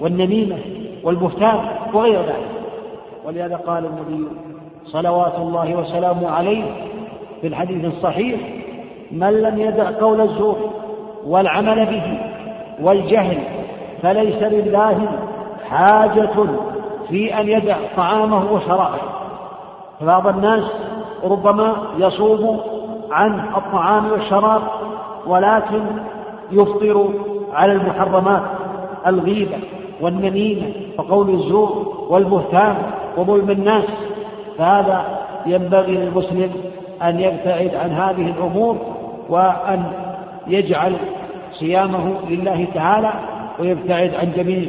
[0.00, 0.59] والنميمة
[1.04, 1.59] والبهتان
[1.94, 2.50] وغير ذلك.
[3.26, 4.28] ولهذا قال النبي
[4.86, 6.64] صلوات الله وسلامه عليه
[7.40, 8.40] في الحديث الصحيح
[9.11, 10.57] من لم يدع قول الزور
[11.26, 12.18] والعمل به
[12.82, 13.38] والجهل
[14.02, 15.09] فليس لله
[15.70, 16.34] حاجة
[17.09, 18.98] في أن يدع طعامه وشرابه.
[20.00, 20.62] فبعض الناس
[21.24, 22.61] ربما يصوم
[23.11, 24.62] عن الطعام والشراب
[25.26, 25.80] ولكن
[26.53, 27.09] يفطر
[27.53, 28.42] على المحرمات
[29.07, 29.57] الغيبة
[30.01, 32.76] والنميمة وقول الزور والبهتان
[33.16, 33.84] وظلم الناس.
[34.59, 35.05] فهذا
[35.47, 36.51] ينبغي للمسلم
[37.03, 38.76] أن يبتعد عن هذه الأمور
[39.28, 39.82] وأن
[40.47, 40.92] يجعل
[41.53, 43.12] صيامه لله تعالى
[43.59, 44.62] ويبتعد عن جميع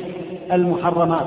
[0.53, 1.25] المحرمات.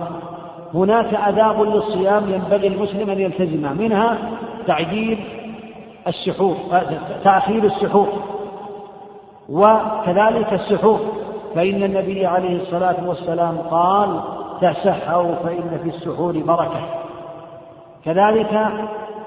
[0.75, 4.19] هناك آداب للصيام ينبغي المسلم أن يلتزمها منها
[4.67, 5.19] تعجيل
[6.09, 6.57] السحور
[7.25, 8.09] تأخير السحور.
[9.51, 11.01] وكذلك السحور.
[11.55, 14.21] فإن النبي عليه الصلاة والسلام قال
[14.61, 16.81] تسحروا فإن في السحور بركة.
[18.05, 18.71] كذلك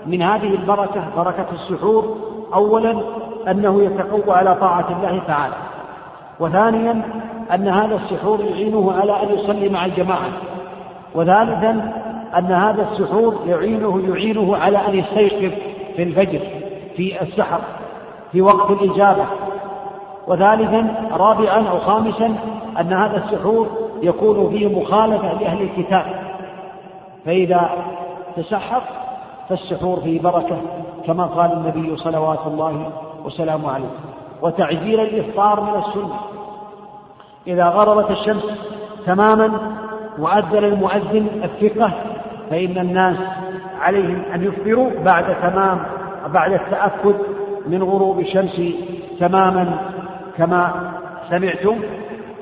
[0.05, 2.17] من هذه البركة بركة السحور
[2.53, 2.95] أولا
[3.47, 5.53] أنه يتقوى على طاعة الله تعالى
[6.39, 7.01] وثانيا
[7.53, 10.30] أن هذا السحور يعينه على أن يصلي مع الجماعة
[11.15, 11.91] وثالثا
[12.38, 15.53] أن هذا السحور يعينه يعينه على أن يستيقظ
[15.95, 16.39] في الفجر
[16.97, 17.61] في السحر
[18.32, 19.26] في وقت الإجابة
[20.28, 22.36] وثالثا رابعا أو خامسا
[22.80, 23.69] أن هذا السحور
[24.01, 26.05] يكون فيه مخالفة لأهل الكتاب.
[27.26, 27.69] فإذا
[28.38, 28.82] تسحر
[29.49, 30.57] فالسحور فيه بركة
[31.07, 32.91] كما قال النبي صلوات الله
[33.26, 33.91] وسلامه عليه.
[34.41, 36.19] وتعجيل الإفطار من السنة.
[37.47, 38.43] إذا غربت الشمس
[39.05, 39.51] تماما
[40.19, 41.91] وأذن المؤذن الثقة
[42.49, 43.17] فإن الناس
[43.82, 45.80] عليهم أن يفطروا بعد تمام
[46.34, 47.15] بعد التأكد
[47.67, 48.61] من غروب الشمس
[49.19, 49.78] تماما
[50.38, 50.91] كما
[51.29, 51.75] سمعتم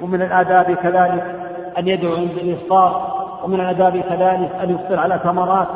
[0.01, 1.35] ومن الآداب كذلك
[1.77, 5.67] أن يدعو عند الإفطار ومن الآداب كذلك أن يفطر على ثمرات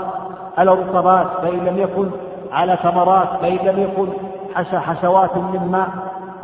[0.57, 2.09] على رطبات فإن لم يكن
[2.51, 4.07] على ثمرات فإن لم يكن
[4.55, 5.89] حس حسوات من ماء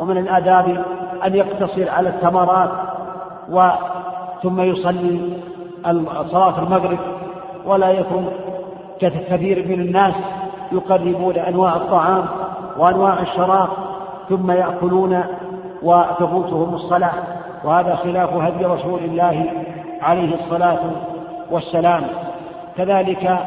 [0.00, 0.84] ومن الآداب
[1.26, 2.70] أن يقتصر على الثمرات
[3.50, 3.68] و
[4.42, 5.38] ثم يصلي
[6.32, 6.98] صلاة المغرب
[7.66, 8.24] ولا يكن
[9.00, 10.14] كثير من الناس
[10.72, 12.24] يقربون أنواع الطعام
[12.78, 13.68] وأنواع الشراب
[14.28, 15.24] ثم يأكلون
[15.82, 17.12] وتفوتهم الصلاة
[17.64, 19.46] وهذا خلاف هدي رسول الله
[20.02, 20.78] عليه الصلاة
[21.50, 22.02] والسلام.
[22.76, 23.38] كذلك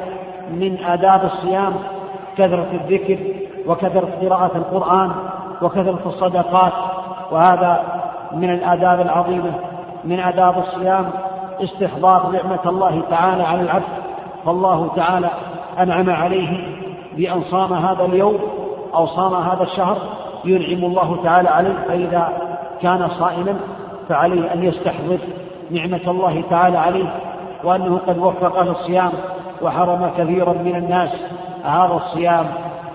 [0.51, 1.73] من آداب الصيام
[2.37, 3.17] كثرة الذكر
[3.67, 5.11] وكثرة قراءة القرآن
[5.61, 6.73] وكثرة الصدقات
[7.31, 7.83] وهذا
[8.31, 9.51] من الآداب العظيمة
[10.03, 11.09] من آداب الصيام
[11.63, 13.83] استحضار نعمة الله تعالى على العبد.
[14.45, 15.29] فالله تعالى
[15.79, 16.67] أنعم عليه
[17.17, 18.39] بأن صام هذا اليوم
[18.95, 19.97] أو صام هذا الشهر
[20.45, 22.33] ينعم الله تعالى عليه فإذا
[22.81, 23.55] كان صائما
[24.09, 25.17] فعليه أن يستحضر
[25.71, 27.13] نعمة الله تعالى عليه
[27.63, 29.11] وأنه قد وفق للصيام
[29.61, 31.09] وحرم كثيرا من الناس
[31.63, 32.45] هذا الصيام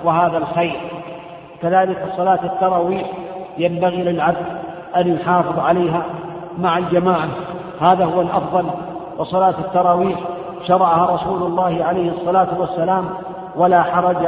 [0.05, 0.81] وهذا الخير.
[1.63, 3.11] كذلك صلاة التراويح
[3.59, 4.47] ينبغي للعبد
[4.97, 6.03] أن يحافظ عليها
[6.59, 7.29] مع الجماعة.
[7.81, 8.65] هذا هو الأفضل
[9.19, 10.19] وصلاة التراويح
[10.69, 13.05] شرعها رسول الله عليه الصلاة والسلام
[13.57, 14.27] ولا حرج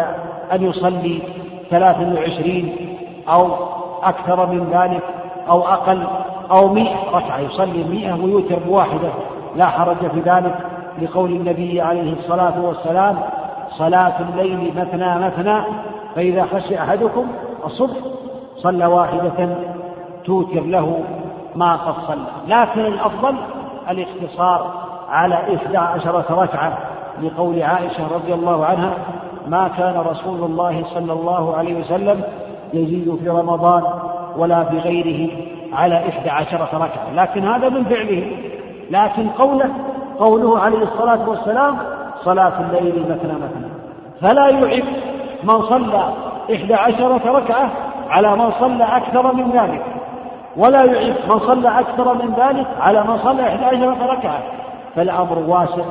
[0.53, 1.23] أن يصلي
[1.71, 2.92] ثلاثا وعشرين
[3.29, 3.49] أو
[4.03, 5.03] أكثر من ذلك
[5.49, 6.03] أو أقل
[6.51, 9.09] أو مئة ركعة يصلي مئة ويوتر بواحدة.
[9.57, 10.59] لا حرج في ذلك
[11.03, 13.19] لقول النبي عليه الصلاة والسلام
[13.79, 15.57] صلاة الليل مثنى مثنى
[16.17, 17.27] فإذا خشي أحدكم
[17.67, 17.97] الصبح
[18.63, 19.49] صلى واحدة
[20.25, 21.05] توتر له
[21.57, 22.27] ما قد صلى.
[22.49, 23.35] لكن الأفضل
[23.91, 24.71] الاقتصار
[25.09, 26.79] على إحدى عشرة ركعة
[27.23, 28.95] لقول عائشة رضي الله عنها
[29.47, 32.23] ما كان رسول الله صلى الله عليه وسلم
[32.73, 33.83] يزيد في رمضان
[34.37, 35.31] ولا في غيره
[35.73, 37.15] على إحدى عشرة ركعة.
[37.17, 38.33] لكن هذا من فعله.
[38.91, 39.71] لكن قوله
[40.19, 41.77] قوله عليه الصلاة والسلام
[42.25, 43.69] صلاة الليل مثنى مثنى.
[44.21, 44.85] فلا يعب
[45.45, 46.13] من صلى
[46.55, 47.71] إحدى عشرة ركعة
[48.11, 49.83] على من صلى أكثر من ذلك.
[50.57, 54.43] ولا يعب من صلى أكثر من ذلك على من صلى إحدى عشرة ركعة.
[54.97, 55.85] فالأمر واسع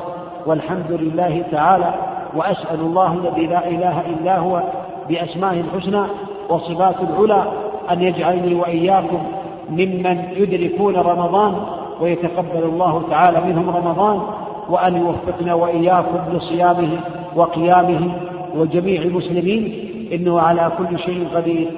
[0.46, 1.94] والحمد لله تعالى
[2.34, 4.62] وأسأل الله الذي لا إله إلا هو
[5.08, 6.02] بأسمائه الحسنى
[6.48, 7.44] وصفات العلى
[7.90, 9.22] أن يجعلني وإياكم
[9.70, 11.54] ممن يدركون رمضان
[12.00, 14.20] ويتقبل الله تعالى منهم رمضان
[14.68, 17.00] وأن يوفقنا وإياكم لصيامه
[17.36, 18.12] وقيامه
[18.56, 21.70] وجميع المسلمين إنه على كل شيء قدير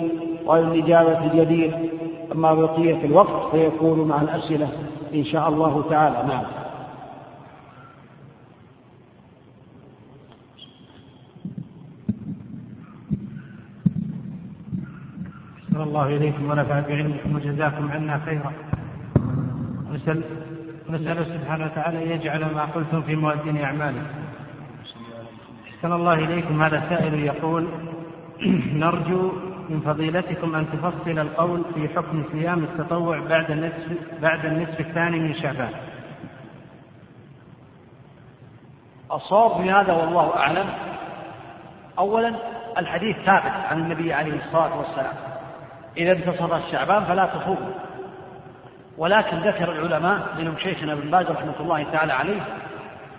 [0.46, 1.90] وللإجابة جدير.
[2.32, 4.68] أما بقية الوقت فيكون مع الأسئلة
[5.14, 6.16] إن شاء الله تعالى.
[6.28, 6.44] نعم
[15.74, 18.52] أحسن الله إليكم ونفع بعلمكم وجزاكم عنا خيرا.
[19.92, 20.22] نسأل
[20.90, 24.06] نسأل سبحانه وتعالى أن يجعل ما قلتم في موازين أعمالكم.
[25.68, 26.62] أحسن الله إليكم.
[26.62, 27.68] هذا سائل يقول
[28.82, 29.32] نرجو
[29.70, 33.86] من فضيلتكم أن تفصل القول في حكم صيام التطوع بعد النصف
[34.22, 35.72] بعد النصف الثاني من شعبان.
[39.12, 40.66] الصواب في هذا والله أعلم.
[41.98, 42.34] أولا
[42.78, 45.33] الحديث ثابت عن النبي عليه الصلاة والسلام.
[45.96, 47.72] إذا انتصف الشعبان فلا تصوموا
[48.98, 52.40] ولكن ذكر العلماء منهم شيخنا ابن باز رحمة الله تعالى عليه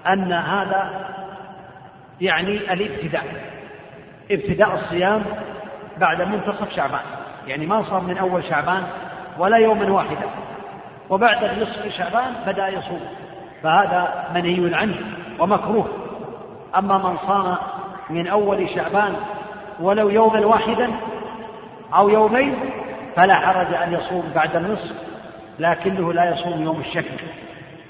[0.08, 1.10] أن هذا
[2.22, 3.26] يعني الابتداء.
[4.32, 5.24] ابتداء الصيام
[5.98, 7.02] بعد منتصف شعبان.
[7.48, 8.84] يعني ما صار من أول شعبان
[9.38, 10.30] ولا يوما واحدا.
[11.10, 13.02] وبعد نصف شعبان بدأ يصوم.
[13.64, 14.96] فهذا منهي عنه
[15.40, 15.88] ومكروه.
[16.78, 17.58] أما من صام
[18.10, 19.16] من أول شعبان
[19.80, 20.92] ولو يوما واحدا
[21.94, 22.56] أو يومين
[23.16, 24.92] فلا حرج أن يصوم بعد النصف
[25.60, 27.26] لكنه لا يصوم يوم الشك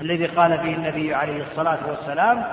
[0.02, 2.44] الذي قال فيه النبي عليه الصلاة والسلام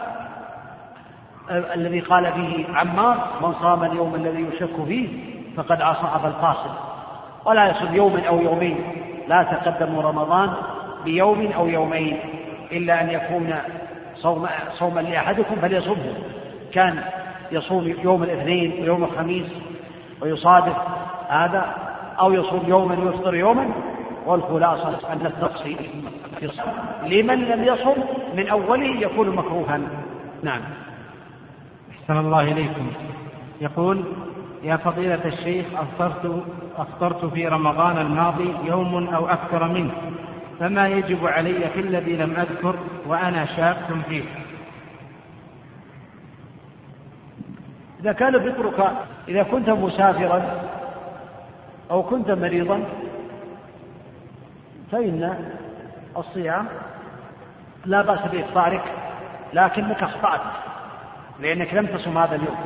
[1.50, 5.08] الذي قال فيه عمار من صام اليوم الذي يشك فيه
[5.56, 6.70] فقد عصى أبا القاسم
[7.44, 8.84] ولا يصوم يوما أو يومين
[9.28, 10.54] لا تقدموا رمضان
[11.04, 12.18] بيوم أو يومين
[12.72, 13.54] إلا أن يكون
[14.16, 14.46] صوم
[14.78, 16.14] صوما لأحدكم فليصومه.
[16.72, 17.02] كان
[17.52, 19.46] يصوم يوم الاثنين ويوم الخميس
[20.20, 20.76] ويصادف
[21.32, 21.74] هذا
[22.20, 23.68] أو يصوم يوما ويفطر يوما.
[24.26, 25.90] والخلاصة أن التقصير
[26.38, 26.72] في الصوم.
[27.02, 27.94] لمن لم يصم
[28.36, 29.80] من أوله يكون مكروها.
[30.42, 30.60] نعم.
[31.90, 32.86] أحسن الله إليكم.
[33.60, 34.04] يقول
[34.62, 36.42] يا فضيلة الشيخ أفطرت
[36.76, 39.90] أفطرت في رمضان الماضي يوم أو أكثر منه.
[40.60, 42.74] فما يجب علي في الذي لم أذكر
[43.06, 43.78] وأنا شاك
[44.08, 44.22] فيه؟
[48.00, 48.92] إذا كان فطرك
[49.28, 50.42] إذا كنت مسافرا
[51.92, 52.84] أو كنت مريضا
[54.92, 55.52] فإن
[56.16, 56.68] الصيام
[57.84, 58.82] لا بأس بإفطارك
[59.54, 60.40] لكنك أخطأت
[61.40, 62.56] لأنك لم تصم هذا اليوم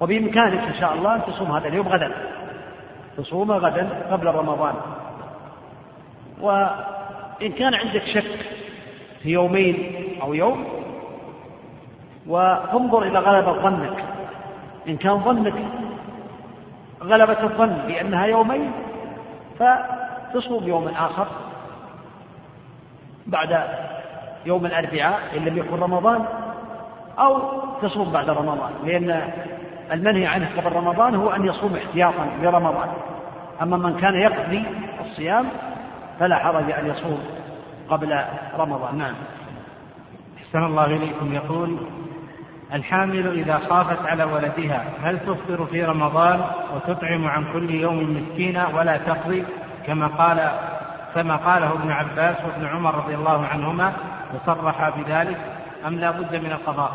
[0.00, 2.12] وبإمكانك إن شاء الله أن تصوم هذا اليوم غدا.
[3.16, 4.74] تصوم غدا قبل رمضان.
[6.40, 8.38] وإن كان عندك شك
[9.22, 10.64] في يومين أو يوم
[12.26, 14.04] وانظر إلى غلبة ظنك.
[14.88, 15.54] إن كان ظنك
[17.02, 18.72] غلبة الظن بأنها يومين
[19.58, 21.26] فتصوم يوما آخر
[23.26, 23.64] بعد
[24.46, 26.24] يوم الأربعاء إن لم يكن رمضان
[27.18, 27.40] أو
[27.82, 29.30] تصوم بعد رمضان لأن
[29.92, 32.88] المنهي عنه قبل رمضان هو أن يصوم احتياطا لرمضان.
[33.62, 34.64] أما من كان يقضي
[35.04, 35.46] الصيام
[36.20, 37.18] فلا حرج أن يصوم
[37.90, 38.18] قبل
[38.58, 38.98] رمضان.
[38.98, 39.14] نعم.
[40.38, 41.32] أحسن الله إليكم.
[41.32, 41.76] يقول
[42.74, 46.44] الحامل إذا خافت على ولدها هل تفطر في رمضان
[46.74, 49.44] وتطعم عن كل يوم مسكينا ولا تقضي؟
[49.86, 50.50] كما قال
[51.14, 53.92] كما قاله ابن عباس وابن عمر رضي الله عنهما
[54.34, 55.38] وصرحا بذلك
[55.86, 56.92] أم لا بد من القضاء؟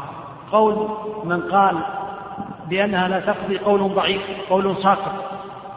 [0.52, 0.90] قول
[1.24, 1.78] من قال
[2.70, 5.14] بأنها لا تقضي قول ضعيف قول ساقط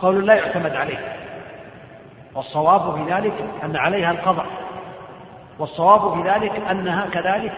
[0.02, 1.16] قول لا يعتمد عليه.
[2.34, 3.34] والصواب في ذلك
[3.64, 4.46] أن عليها القضاء
[5.58, 7.52] والصواب في ذلك أنها كذلك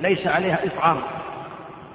[0.00, 0.96] ليس عليها إطعام.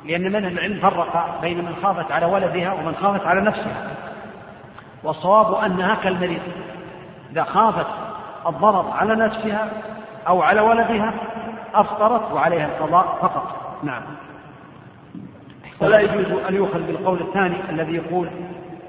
[0.09, 3.87] لأن من العلم فرق بين من خافت على ولدها ومن خافت على نفسها.
[5.03, 6.41] والصواب أنها كالمريض.
[7.31, 7.87] إذا خافت
[8.47, 9.71] الضرر على نفسها
[10.27, 11.13] أو على ولدها
[11.75, 13.77] أفطرت وعليها القضاء فقط.
[13.83, 14.01] نعم.
[15.79, 18.29] ولا يجوز أن يؤخذ بالقول الثاني الذي يقول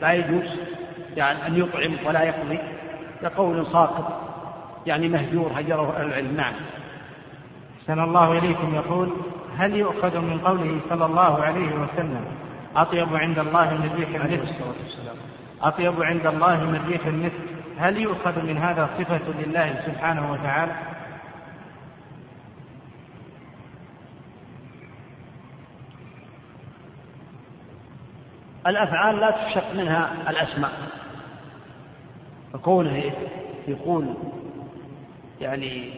[0.03, 0.51] لا يجوز
[1.17, 2.59] يعني أن يطعم ولا يقضي.
[3.23, 4.21] كقول ساقط
[4.87, 6.37] يعني مهجور هجره أهل العلم.
[6.37, 6.55] نعم.
[7.81, 8.75] أحسن الله إليكم.
[8.75, 9.09] يقول
[9.61, 12.25] هل يؤخذ من قوله صلى الله عليه وسلم
[12.77, 14.57] أطيب عند الله من ريح المسك
[15.63, 17.33] أطيب عند الله من ريح المسك
[17.79, 20.73] هل يؤخذ من هذا صفة لله سبحانه وتعالى؟
[28.67, 30.73] الأفعال لا تشق منها الأسماء.
[32.53, 33.03] فكونه
[33.69, 34.15] يقول
[35.41, 35.93] يعني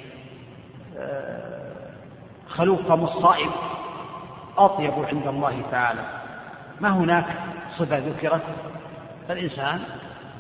[0.99, 1.62] آه،
[2.53, 3.51] خلوق فم الصائم
[4.59, 6.01] أطيب عند الله تعالى.
[6.81, 7.25] ما هناك
[7.79, 8.43] صفة ذكرت؟
[9.29, 9.81] فالإنسان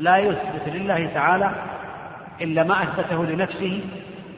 [0.00, 1.50] لا يثبت لله تعالى
[2.40, 3.80] إلا ما أثبته لنفسه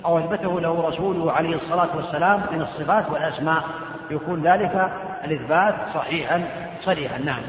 [0.05, 3.65] أو أثبته له رسوله عليه الصلاة والسلام من الصفات والأسماء.
[4.11, 4.91] يكون ذلك
[5.25, 6.49] الإثبات صحيحا
[6.85, 7.19] صريحا.
[7.19, 7.43] نعم.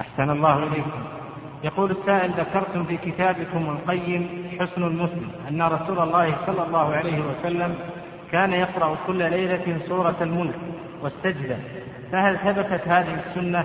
[0.00, 1.04] أحسن الله إليكم.
[1.64, 7.74] يقول السائل ذكرتم في كتابكم القيم حسن المسلم أن رسول الله صلى الله عليه وسلم
[8.34, 10.54] كان يقرأ كل ليلة سورة الملك
[11.02, 11.56] والسجدة.
[12.12, 13.64] فهل ثبتت هذه السنة؟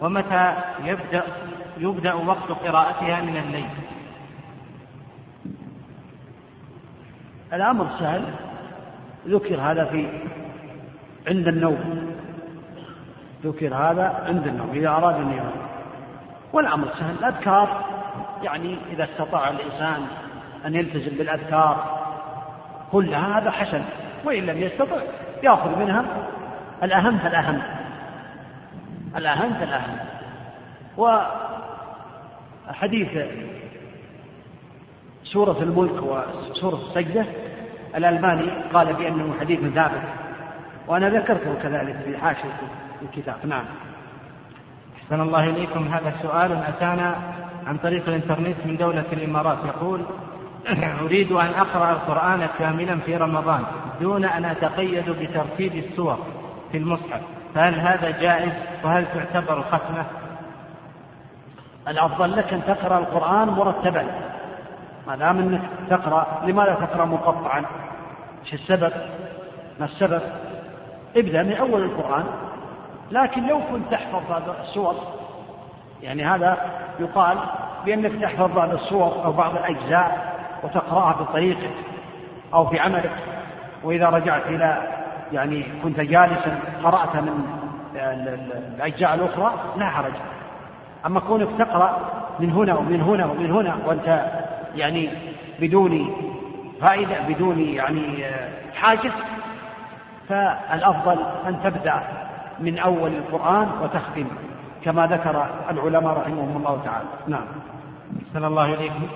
[0.00, 0.54] ومتى
[0.84, 1.22] يبدأ
[1.78, 3.68] يبدأ وقت قراءتها من الليل؟
[7.52, 8.24] الأمر سهل.
[9.28, 10.06] ذكر هذا في
[11.28, 12.12] عند النوم.
[13.44, 15.52] ذكر هذا عند النوم إذا أراد أن ينام
[16.52, 17.14] والأمر سهل.
[17.18, 17.84] الأذكار
[18.42, 20.06] يعني إذا استطاع الإنسان
[20.66, 21.97] أن يلتزم بالأذكار
[22.92, 23.82] كلها هذا حسن
[24.24, 24.96] وإن لم يستطع
[25.42, 26.04] يأخذ منها
[26.82, 27.62] الأهم فالأهم.
[29.16, 29.98] الأهم فالأهم.
[32.68, 33.18] وحديث
[35.24, 37.26] سورة الملك وسورة السجدة
[37.96, 40.02] الألباني قال بأنه حديث ثابت
[40.88, 42.58] وأنا ذكرته كذلك في حاشية
[43.02, 43.36] الكتاب.
[43.44, 43.64] نعم.
[44.96, 45.88] أحسن الله إليكم.
[45.88, 47.16] هذا سؤال أتانا
[47.66, 49.58] عن طريق الإنترنت من دولة الإمارات.
[49.66, 50.00] يقول
[51.04, 53.62] أريد أن أقرأ القرآن كاملا في رمضان
[54.00, 56.18] دون أن أتقيد بترتيب السور
[56.72, 57.20] في المصحف
[57.54, 58.52] فهل هذا جائز
[58.84, 60.04] وهل تعتبر ختمة؟
[61.88, 64.06] الأفضل لك أن تقرأ القرآن مرتبا
[65.06, 67.64] ما دام أنك تقرأ لماذا تقرأ مقطعا؟
[68.44, 68.92] إيش السبب؟
[69.80, 70.22] ما السبب؟
[71.16, 72.24] ابدأ من أول القرآن
[73.10, 74.94] لكن لو كنت تحفظ بعض السور
[76.02, 76.58] يعني هذا
[77.00, 77.38] يقال
[77.86, 81.70] بأنك تحفظ بعض السور أو بعض الأجزاء وتقرأها بطريقك
[82.54, 83.12] أو في عملك.
[83.84, 84.82] وإذا رجعت إلى
[85.32, 87.46] يعني كنت جالسا قرأت من
[88.76, 90.12] الأجزاء الأخرى لا حرج.
[91.06, 91.98] أما كونك تقرأ
[92.40, 94.24] من هنا ومن هنا ومن هنا وأنت
[94.76, 95.10] يعني
[95.60, 96.14] بدون
[96.80, 98.24] فائدة بدون يعني
[98.74, 99.10] حاجز
[100.28, 102.02] فالأفضل أن تبدأ
[102.60, 104.26] من أول القرآن وتختم
[104.84, 107.06] كما ذكر العلماء رحمهم الله تعالى.
[107.26, 107.44] نعم.
[108.28, 109.06] أحسن الله إليكم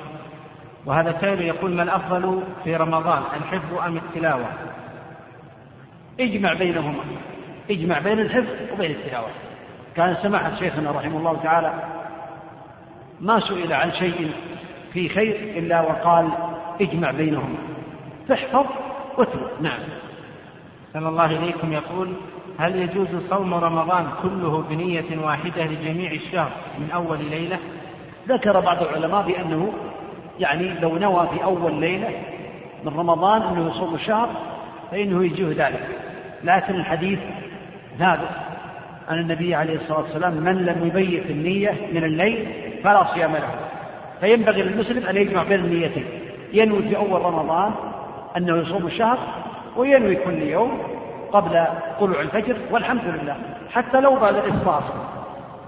[0.87, 4.47] وهذا سائل يقول ما الأفضل في رمضان الحفظ أم التلاوة؟
[6.21, 7.05] اجمع بينهما.
[7.71, 9.29] اجمع بين الحفظ وبين التلاوة.
[9.97, 11.73] كان سماحة شيخنا رحمه الله تعالى
[13.21, 14.31] ما سئل عن شيء
[14.93, 16.29] في خير إلا وقال
[16.81, 17.59] اجمع بينهما.
[18.29, 18.67] تحفظ
[19.19, 19.81] واتلو نعم.
[20.95, 22.13] صلى الله إليكم يقول
[22.59, 27.59] هل يجوز صوم رمضان كله بنية واحدة لجميع الشهر من أول ليلة؟
[28.29, 29.73] ذكر بعض العلماء بأنه
[30.41, 32.09] يعني لو نوى في أول ليلة
[32.85, 34.29] من رمضان أنه يصوم الشهر
[34.91, 35.87] فإنه يجيه ذلك.
[36.45, 37.19] لكن الحديث
[37.99, 38.29] ثابت
[39.11, 42.47] أن النبي عليه الصلاة والسلام من لم يبيت النية من الليل
[42.85, 43.51] فلا صيام له.
[44.21, 46.05] فينبغي للمسلم أن يجمع بين النيتين.
[46.53, 47.73] ينوي في أول رمضان
[48.37, 49.19] أنه يصوم الشهر
[49.77, 50.79] وينوي كل يوم
[51.33, 51.65] قبل
[52.01, 53.37] طلوع الفجر والحمد لله.
[53.71, 54.83] حتى لو بعد الإفطار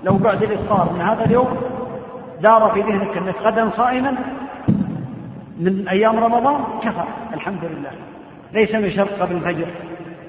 [0.05, 1.61] لو بعد الإفطار من هذا اليوم
[2.41, 4.15] دار في ذهنك أنك غدا صائما
[5.59, 7.91] من أيام رمضان كفى الحمد لله
[8.53, 9.67] ليس من شرط قبل الفجر.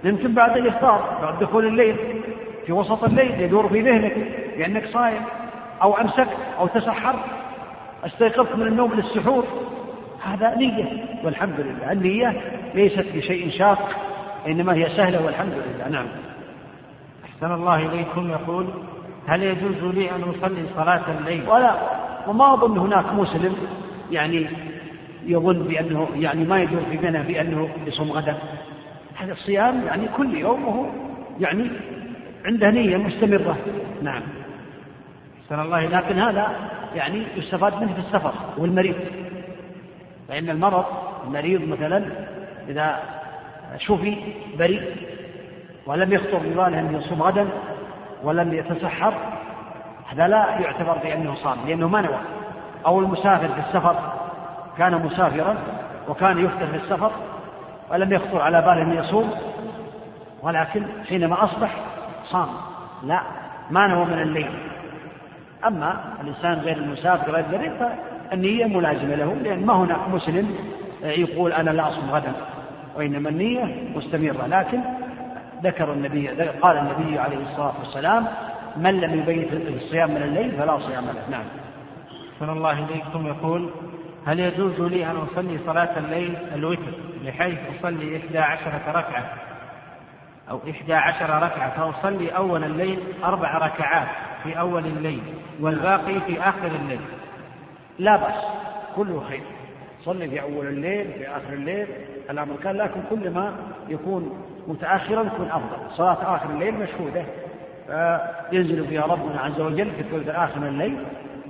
[0.03, 1.95] يمكن بعد الإفطار بعد دخول الليل
[2.65, 4.15] في وسط الليل يدور في ذهنك
[4.57, 5.21] بأنك صائم
[5.82, 7.19] أو أمسكت أو تسحرت
[8.05, 9.45] استيقظت من النوم للسحور.
[10.23, 12.41] هذا نية والحمد لله النية
[12.76, 13.89] ليست بشيء شاق
[14.47, 16.07] إنما هي سهلة والحمد لله نعم.
[17.26, 18.30] أحسن الله إليكم.
[18.30, 18.65] يقول
[19.28, 21.76] هل يجوز لي أن أصلي صلاة الليل؟ ولا
[22.28, 23.55] وما أظن هناك مسلم
[24.11, 24.47] يعني
[25.26, 28.38] يظن بأنه يعني ما يدور في بينه بأنه يصوم غدا.
[29.15, 30.86] هذا الصيام يعني كل يوم وهو
[31.39, 31.71] يعني
[32.45, 33.57] عنده نية مستمرة.
[34.01, 34.21] نعم.
[35.43, 35.86] أحسن الله.
[35.86, 36.55] لكن هذا
[36.95, 38.95] يعني يستفاد منه في السفر والمريض.
[40.30, 40.86] فإن المرض
[41.28, 42.05] المريض مثلا
[42.69, 42.99] إذا
[43.78, 44.17] شفي
[44.59, 44.82] بريء
[45.86, 47.47] ولم يخطر بباله أن يصوم غدا
[48.23, 49.13] ولم يتسحر
[50.07, 52.19] هذا لا يعتبر بأنه صام لأنه ما نوى.
[52.86, 54.24] أو المسافر في السفر
[54.78, 55.55] كان مسافرا
[56.09, 57.11] وكان يفطر في السفر
[57.91, 59.32] ولم يخطر على باله أن يصوم
[60.43, 61.76] ولكن حينما أصبح
[62.32, 62.47] صام.
[63.03, 63.21] لا
[63.71, 64.51] ما نهو من الليل.
[65.67, 67.97] أما الإنسان غير المسافر غير ذلك
[68.30, 70.55] فالنية ملازمة له لأن ما هناك مسلم
[71.03, 72.32] يقول أنا لا أصوم غدا
[72.97, 74.47] وإنما النية مستمرة.
[74.47, 74.80] لكن
[75.63, 76.28] ذكر النبي
[76.61, 78.28] قال النبي عليه الصلاة والسلام
[78.78, 81.30] من لم يبيت الصيام من الليل فلا صيام له.
[81.32, 81.45] نعم.
[82.39, 83.69] صلى الله إليكم يقول
[84.26, 86.93] هل يجوز لي أن أصلي صلاة الليل الوتر
[87.26, 89.34] بحيث أصلي إحدى عشرة ركعة
[90.49, 94.07] أو إحدى عشر ركعة؟ فأصلي أول الليل أربع ركعات
[94.43, 95.21] في أول الليل
[95.59, 97.01] والباقي في آخر الليل.
[97.99, 98.43] لا بأس
[98.95, 99.43] كله خير.
[100.05, 101.88] صلي في أول الليل في آخر الليل.
[102.30, 103.55] الأمر كان لكن كل ما
[103.89, 105.95] يكون متأخرا يكون أفضل.
[105.97, 107.26] صلاة آخر الليل مشهودة.
[108.51, 111.05] ينزل فيها ربنا عز وجل في ثلث آخر الليل.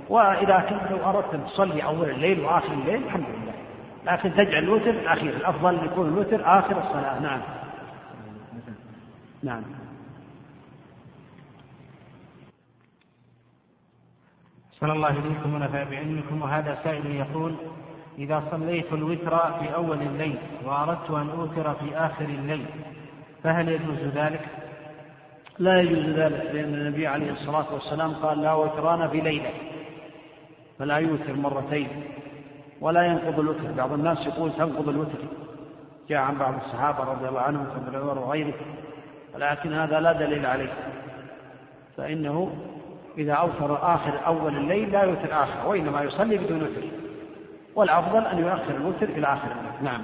[0.08, 3.52] وإذا كنت لو أردت أن تصلي أول الليل وآخر الليل الحمد لله.
[4.04, 7.20] لكن تجعل الوتر الأخير الأفضل يكون الوتر آخر الصلاة.
[7.20, 7.40] نعم.
[9.42, 9.62] نعم.
[14.80, 16.42] صلى الله إليكم ونفع بعلمكم.
[16.42, 17.54] وهذا سائل يقول
[18.18, 22.66] إذا صليت الوتر في أول الليل وأردت أن أوتر في آخر الليل
[23.42, 24.40] فهل يجوز ذلك؟
[25.58, 29.50] لا يجوز ذلك لأن النبي عليه الصلاة والسلام قال لا وتران في ليلة
[30.78, 31.88] فلا يوتر مرتين
[32.80, 33.72] ولا ينقض الوتر.
[33.72, 35.18] بعض الناس يقول تنقض الوتر.
[36.08, 38.54] جاء عن بعض الصحابة رضي الله عنهم كابن عمر وغيره
[39.34, 40.72] ولكن هذا لا دليل عليه.
[41.96, 42.56] فإنه
[43.18, 46.82] إذا أوتر آخر أول الليل لا يوتر آخر وإنما يصلي بدون وتر.
[47.74, 49.84] والأفضل أن يؤخر الوتر إلى آخر الليل.
[49.84, 50.02] نعم.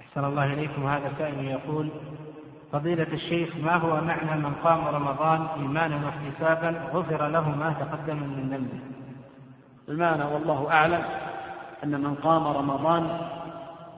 [0.00, 0.86] أحسن الله إليكم.
[0.86, 1.88] هذا سائل يقول
[2.72, 8.48] فضيلة الشيخ ما هو معنى من قام رمضان إيمانا واحتسابا غفر له ما تقدم من
[8.50, 8.87] ذنبه؟
[9.88, 11.02] المعنى والله أعلم
[11.84, 13.18] أن من قام رمضان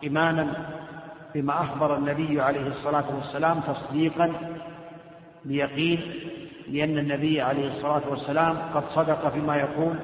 [0.03, 0.47] إيمانا
[1.35, 4.33] بما أخبر النبي عليه الصلاة والسلام تصديقا
[5.45, 6.01] بيقين
[6.69, 9.95] لأن النبي عليه الصلاة والسلام قد صدق فيما يقول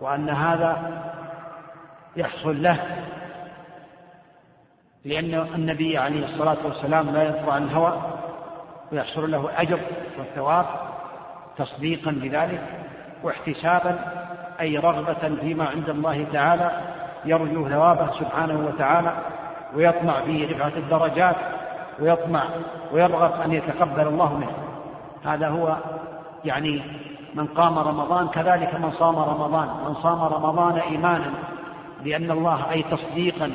[0.00, 1.02] وأن هذا
[2.16, 2.78] يحصل له
[5.04, 8.02] لأن النبي عليه الصلاة والسلام لا يطلع عن الهوى
[8.92, 9.80] ويحصل له أجر
[10.18, 10.66] والثواب
[11.58, 12.62] تصديقا بذلك
[13.22, 14.23] واحتسابا
[14.60, 16.70] أي رغبة فيما عند الله تعالى
[17.24, 19.12] يرجو ثوابه سبحانه وتعالى
[19.76, 21.36] ويطمع في رفعة الدرجات
[22.00, 22.42] ويطمع
[22.92, 24.56] ويرغب أن يتقبل الله منه.
[25.24, 25.76] هذا هو
[26.44, 26.82] يعني
[27.34, 29.68] من قام رمضان كذلك من صام رمضان.
[29.68, 31.30] من صام رمضان إيمانا
[32.04, 33.52] بأن الله أي تصديقا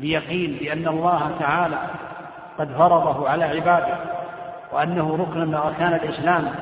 [0.00, 1.78] بيقين بأن الله تعالى
[2.58, 3.96] قد فرضه على عباده
[4.72, 6.54] وأنه ركن من أركان الإسلام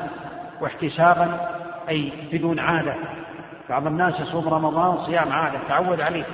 [0.61, 1.49] واحتسابا
[1.89, 2.95] أي بدون عادة.
[3.73, 6.25] بعض الناس يصوم رمضان صيام عادة تعود عليه.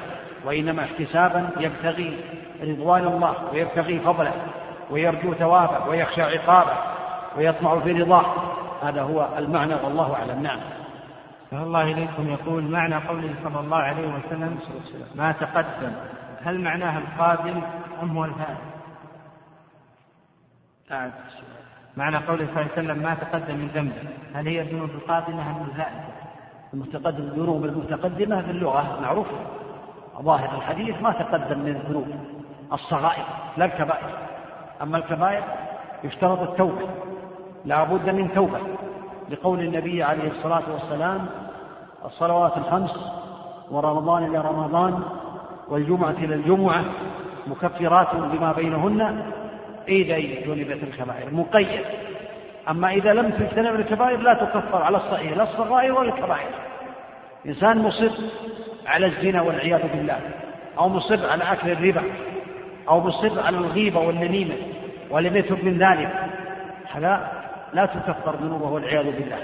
[0.45, 2.21] وإنما احتسابا يبتغي
[2.63, 4.33] رضوان الله ويبتغي فضله
[4.91, 6.73] ويرجو ثوابه ويخشى عقابه
[7.37, 8.25] ويطمع في رضاه.
[8.83, 10.43] هذا هو المعنى والله أعلم.
[10.43, 10.59] نعم.
[11.53, 14.59] الله إليكم يقول معنى قوله صلى الله عليه وسلم
[15.15, 15.93] ما تقدم.
[16.45, 17.61] هل معناها القادم
[18.03, 18.59] أم هو الفائت؟
[21.97, 24.03] معنى قوله صلى الله عليه وسلم ما تقدم من ذنبه.
[24.35, 26.18] هل هي الذنوب القادمة أم الفائتة؟
[26.75, 29.27] المتقدم الذنوب المتقدمة في اللغة معروف.
[30.23, 32.07] ظاهر الحديث ما تقدم من الذنوب
[32.73, 33.25] الصغائر
[33.57, 34.11] لا الكبائر.
[34.83, 35.43] أما الكبائر
[36.05, 36.89] يشترط التوبة
[37.65, 38.59] لا بد من توبة.
[39.31, 41.27] لقول النبي عليه الصلاة والسلام
[42.05, 42.91] الصلوات الخمس
[43.71, 45.03] ورمضان إلى رمضان
[45.69, 46.85] والجمعة إلى الجمعة
[47.47, 49.23] مكفرات بما بينهن
[49.89, 52.08] إذا جنبت الكبائر مقيد.
[52.71, 56.49] أما إذا لم تجتنب الكبائر لا تكفر على الصحيح لا الصغائر ولا الكبائر.
[57.47, 58.11] إنسان مصر
[58.87, 60.21] على الزنا والعياذ بالله
[60.79, 62.03] أو مصر على أكل الربا
[62.89, 64.55] أو مصر على الغيبة والنميمة
[65.11, 66.25] ولم يتب من ذلك.
[66.95, 67.33] هذا
[67.73, 69.39] لا تكفر ذنوبه والعياذ بالله.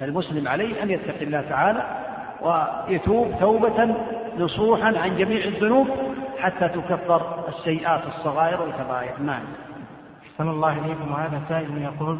[0.00, 1.84] فالمسلم عليه أن يتقي الله تعالى
[2.40, 3.94] ويتوب توبة
[4.38, 5.88] نصوحا عن جميع الذنوب
[6.38, 9.12] حتى تكفر السيئات الصغائر والكبائر.
[9.20, 9.42] نعم.
[10.38, 11.12] صلى الله إليكم.
[11.12, 12.18] وهذا سائل يقول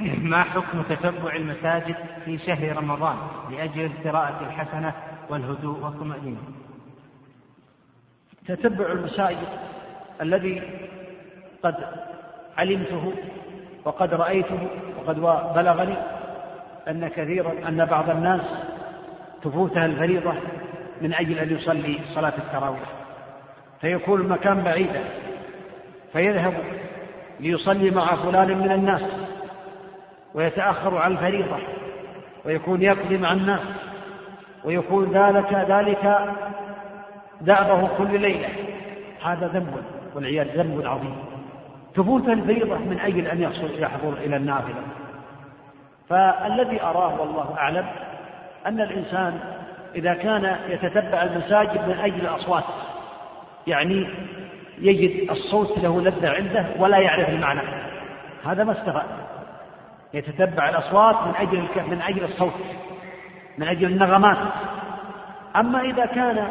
[0.00, 3.16] ما حكم تتبع المساجد في شهر رمضان
[3.50, 4.92] لأجل القراءة الحسنة
[5.30, 6.42] والهدوء والطمأنينة؟
[8.48, 9.48] تتبع المساجد
[10.20, 10.62] الذي
[11.62, 11.74] قد
[12.58, 13.12] علمته
[13.84, 14.68] وقد رأيته
[14.98, 15.20] وقد
[15.56, 15.94] بلغني
[16.88, 18.40] أن كثيرا أن بعض الناس
[19.42, 20.34] تفوتها الفريضة
[21.02, 22.92] من أجل أن يصلي صلاة التراويح.
[23.80, 25.04] فيكون المكان بعيدا
[26.12, 26.54] فيذهب
[27.40, 29.02] ليصلي مع فلان من الناس.
[30.36, 31.56] ويتأخر عن الفريضة
[32.44, 33.60] ويكون يقضي مع الناس
[34.64, 36.18] ويكون ذلك ذلك
[37.40, 38.48] دأبه كل ليلة.
[39.24, 39.82] هذا ذنب
[40.14, 41.16] والعياذ ذنب عظيم.
[41.94, 44.82] تفوت الفريضة من أجل أن يحصل يحضر إلى النافلة.
[46.08, 47.86] فالذي أراه والله أعلم
[48.66, 49.40] أن الإنسان
[49.94, 52.64] إذا كان يتتبع المساجد من أجل الأصوات
[53.66, 54.08] يعني
[54.78, 57.60] يجد الصوت له لذة عنده ولا يعرف المعنى.
[58.44, 59.06] هذا ما استفاد
[60.16, 62.52] يتتبع الأصوات من أجل من أجل الصوت
[63.58, 64.36] من أجل النغمات.
[65.56, 66.48] أما إذا كان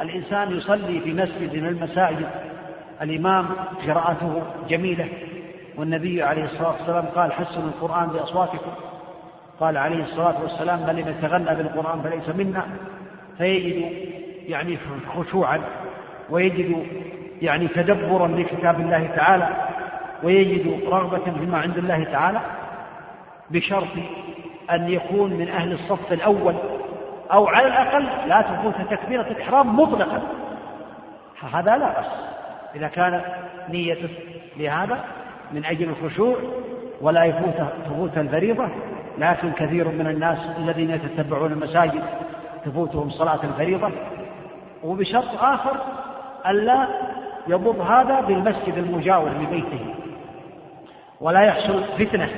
[0.00, 2.28] الإنسان يصلي في مسجد من المساجد
[3.02, 3.46] الإمام
[3.86, 5.08] قراءته جميلة
[5.76, 8.70] والنبي عليه الصلاة والسلام قال حسنوا القرآن بأصواتكم.
[9.60, 12.66] قال عليه الصلاة والسلام من لم يتغنى بالقرآن فليس منا.
[13.38, 13.92] فيجد
[14.48, 14.78] يعني
[15.16, 15.60] خشوعا
[16.30, 16.86] ويجد
[17.42, 19.48] يعني تدبرا لكتاب الله تعالى
[20.22, 22.40] ويجد رغبة فيما عند الله تعالى.
[23.54, 23.88] بشرط
[24.70, 26.54] أن يكون من أهل الصف الأول
[27.32, 30.22] أو على الأقل لا تفوت تكبيرة الإحرام مطلقا.
[31.52, 32.06] هذا لا بأس.
[32.74, 33.20] إذا كان
[33.68, 34.08] نيته
[34.56, 35.04] لهذا
[35.52, 36.36] من أجل الخشوع
[37.00, 37.54] ولا يفوت
[37.86, 38.68] تفوت الفريضة
[39.18, 42.02] لكن كثير من الناس الذين يتتبعون المساجد
[42.64, 43.90] تفوتهم صلاة الفريضة.
[44.82, 45.76] وبشرط آخر
[46.46, 46.86] ألا
[47.48, 49.94] يضر هذا بالمسجد المجاور لبيته.
[51.20, 52.28] ولا يحصل فتنة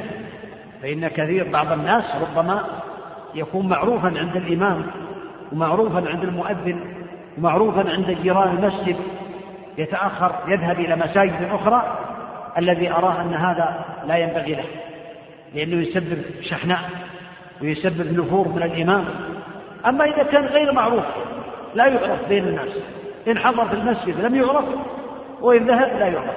[0.86, 2.64] فإن كثير بعض الناس ربما
[3.34, 4.86] يكون معروفا عند الإمام
[5.52, 6.80] ومعروفا عند المؤذن
[7.38, 8.96] ومعروفا عند جيران المسجد
[9.78, 11.98] يتأخر يذهب إلى مساجد أخرى
[12.58, 14.64] الذي أراه أن هذا لا ينبغي له
[15.54, 16.80] لأنه يسبب شحناء
[17.62, 19.04] ويسبب نفور من الإمام.
[19.86, 21.04] أما إذا كان غير معروف
[21.74, 22.70] لا يعرف بين الناس.
[23.28, 24.64] إن حضر في المسجد لم يعرف
[25.40, 26.36] وإن ذهب لا يعرف.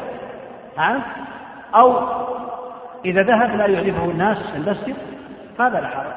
[0.77, 0.99] ها؟
[1.75, 1.99] أو
[3.05, 4.95] إذا ذهب لا يعرفه الناس في المسجد
[5.59, 6.13] هذا لا حرج.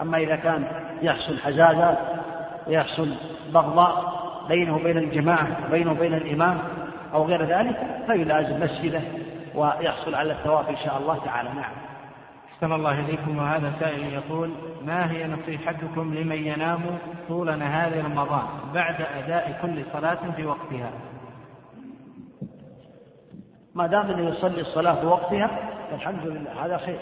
[0.00, 0.64] أما إذا كان
[1.02, 1.98] يحصل حزازات
[2.66, 3.14] ويحصل
[3.54, 6.58] بغضاء بينه وبين الجماعة وبينه وبين الإمام
[7.14, 7.76] أو غير ذلك
[8.06, 9.00] فيلازم مسجده
[9.54, 11.48] ويحصل على الثواب إن شاء الله تعالى.
[11.48, 11.72] نعم.
[12.54, 13.38] أحسن الله إليكم.
[13.38, 14.50] وهذا سائل يقول
[14.86, 16.80] ما هي نصيحتكم لمن ينام
[17.28, 18.42] طول نهار رمضان
[18.74, 20.90] بعد أداء كل صلاة في وقتها؟
[23.74, 25.50] ما دام إنه يصلي الصلاة في وقتها
[25.90, 26.98] فالحمد لله هذا خير.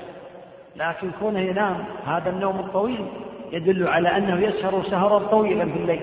[0.77, 3.07] لكن كونه ينام هذا النوم الطويل
[3.53, 6.01] يدل على أنه يسهر سهرا طويلا في الليل.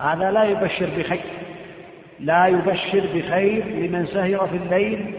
[0.00, 1.24] هذا لا يبشر بخير.
[2.20, 5.14] لا يبشر بخير لمن سهر في الليل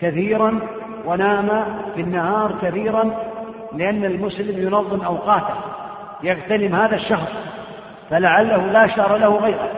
[0.00, 0.60] كثيرا
[1.06, 1.48] ونام
[1.94, 3.10] في النهار كثيرا
[3.72, 5.54] لأن المسلم ينظم أوقاته
[6.22, 7.28] يغتنم هذا الشهر
[8.10, 9.68] فلعله لا شهر له غيره.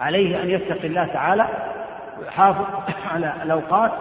[0.00, 1.46] عليه أن يتقي الله تعالى
[2.20, 2.64] ويحافظ
[3.14, 3.92] على الأوقات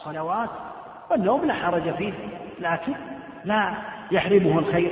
[0.00, 0.48] الصلوات
[1.10, 2.12] والنوم لا حرج فيه
[2.60, 2.92] لكن
[3.44, 3.70] لا
[4.10, 4.90] يحرمه الخير.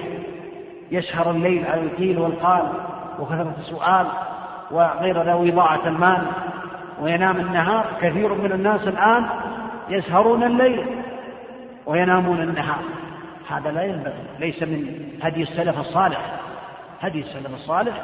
[0.90, 2.62] يسهر الليل على القيل والقال
[3.20, 4.06] وكثرة السؤال
[4.70, 6.22] وغير ذوي إضاعة المال
[7.00, 7.86] وينام النهار.
[8.00, 9.26] كثير من الناس الآن
[9.88, 10.84] يسهرون الليل
[11.86, 12.82] وينامون النهار.
[13.48, 16.20] هذا لا ينبغي ليس من هدي السلف الصالح.
[17.00, 18.02] هدي السلف الصالح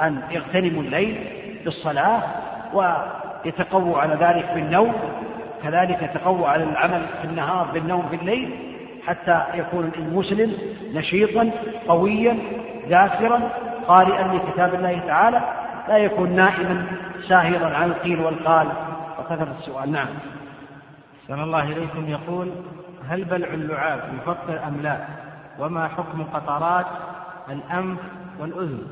[0.00, 1.26] أن يغتنموا الليل
[1.64, 2.22] بالصلاة
[2.72, 4.94] ويتقووا على ذلك بالنوم
[5.66, 10.56] كذلك يتقوى على العمل في النهار بالنوم في الليل حتى يكون المسلم
[10.94, 11.50] نشيطا
[11.88, 12.38] قويا
[12.88, 13.40] ذاكرا
[13.88, 15.40] قارئا لكتاب الله تعالى
[15.88, 16.86] لا يكون نائما
[17.28, 18.66] ساهرا عن القيل والقال.
[19.18, 19.92] وكثرة السؤال.
[19.92, 20.08] نعم.
[21.28, 22.50] سلام الله إليكم يقول
[23.08, 24.98] هل بلع اللعاب يفطر أم لا؟
[25.58, 26.86] وما حكم قطرات
[27.48, 27.98] الأنف
[28.40, 28.82] والأذن؟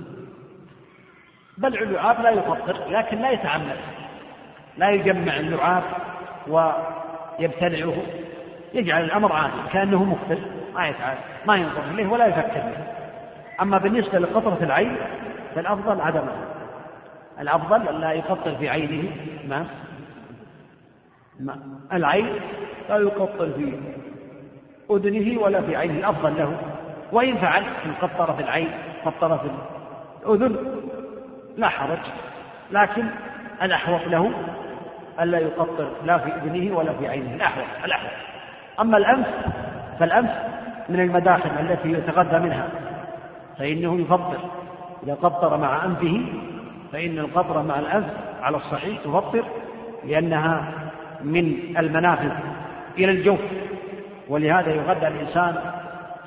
[1.58, 3.76] بلع اللعاب لا يفطر لكن لا يتعمد
[4.78, 5.82] لا يجمع اللعاب.
[6.48, 7.94] ويبتلعه
[8.74, 10.38] يجعل الأمر عادي كأنه مفطر
[10.74, 11.16] ما يتعب
[11.46, 12.76] ما ينظر إليه ولا يفكر به
[13.62, 14.96] أما بالنسبة لقطرة العين
[15.54, 16.54] فالأفضل عدمها
[17.40, 19.10] الأفضل أن لا يقطر في عينه
[19.48, 19.66] ما؟
[21.92, 22.26] العين
[22.88, 23.72] لا يقطر في
[24.90, 26.58] أذنه ولا في عينه الأفضل له.
[27.12, 28.70] وإن فعل إن قطر في العين
[29.04, 29.50] قطر في
[30.26, 30.56] الأذن
[31.56, 31.98] لا حرج.
[32.70, 33.04] لكن
[33.62, 34.32] الأحوط له
[35.20, 37.34] ألا يقطر لا في أذنه ولا في عينه.
[37.34, 38.10] الأحوط الأحوط
[38.80, 39.26] أما الأنف
[40.00, 40.30] فالأنف
[40.88, 42.68] من المداخل التي يتغذى منها.
[43.58, 44.38] فإنه يفطر.
[45.02, 46.22] إذا قطر مع أنفه
[46.92, 48.10] فإن القطر مع الأنف
[48.42, 49.44] على الصحيح تفطر
[50.04, 50.64] لأنها
[51.24, 52.30] من المنافذ
[52.98, 53.40] إلى الجوف.
[54.28, 55.56] ولهذا يغذى الإنسان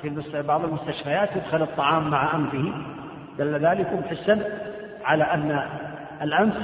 [0.02, 2.72] في بعض المستشفيات يدخل الطعام مع أنفه.
[3.38, 4.42] دل ذلك حسا
[5.04, 5.62] على أن
[6.22, 6.54] الأنف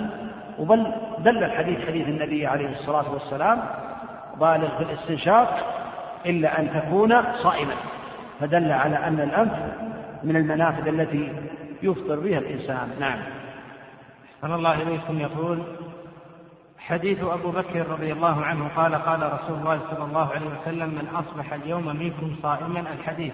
[0.58, 0.86] وبل
[1.18, 3.58] دل الحديث حديث النبي عليه الصلاة والسلام
[4.40, 5.74] بالغ في الاستنشاق
[6.26, 7.74] إلا أن تكون صائما.
[8.40, 9.52] فدل على أن الأنف
[10.22, 11.32] من المنافذ التي
[11.82, 12.90] يفطر بها الإنسان.
[13.00, 13.18] نعم.
[14.36, 15.20] أحسن الله إليكم.
[15.20, 15.62] يقول
[16.78, 21.08] حديث أبو بكر رضي الله عنه قال قال رسول الله صلى الله عليه وسلم من
[21.14, 23.32] أصبح اليوم منكم صائما الحديث.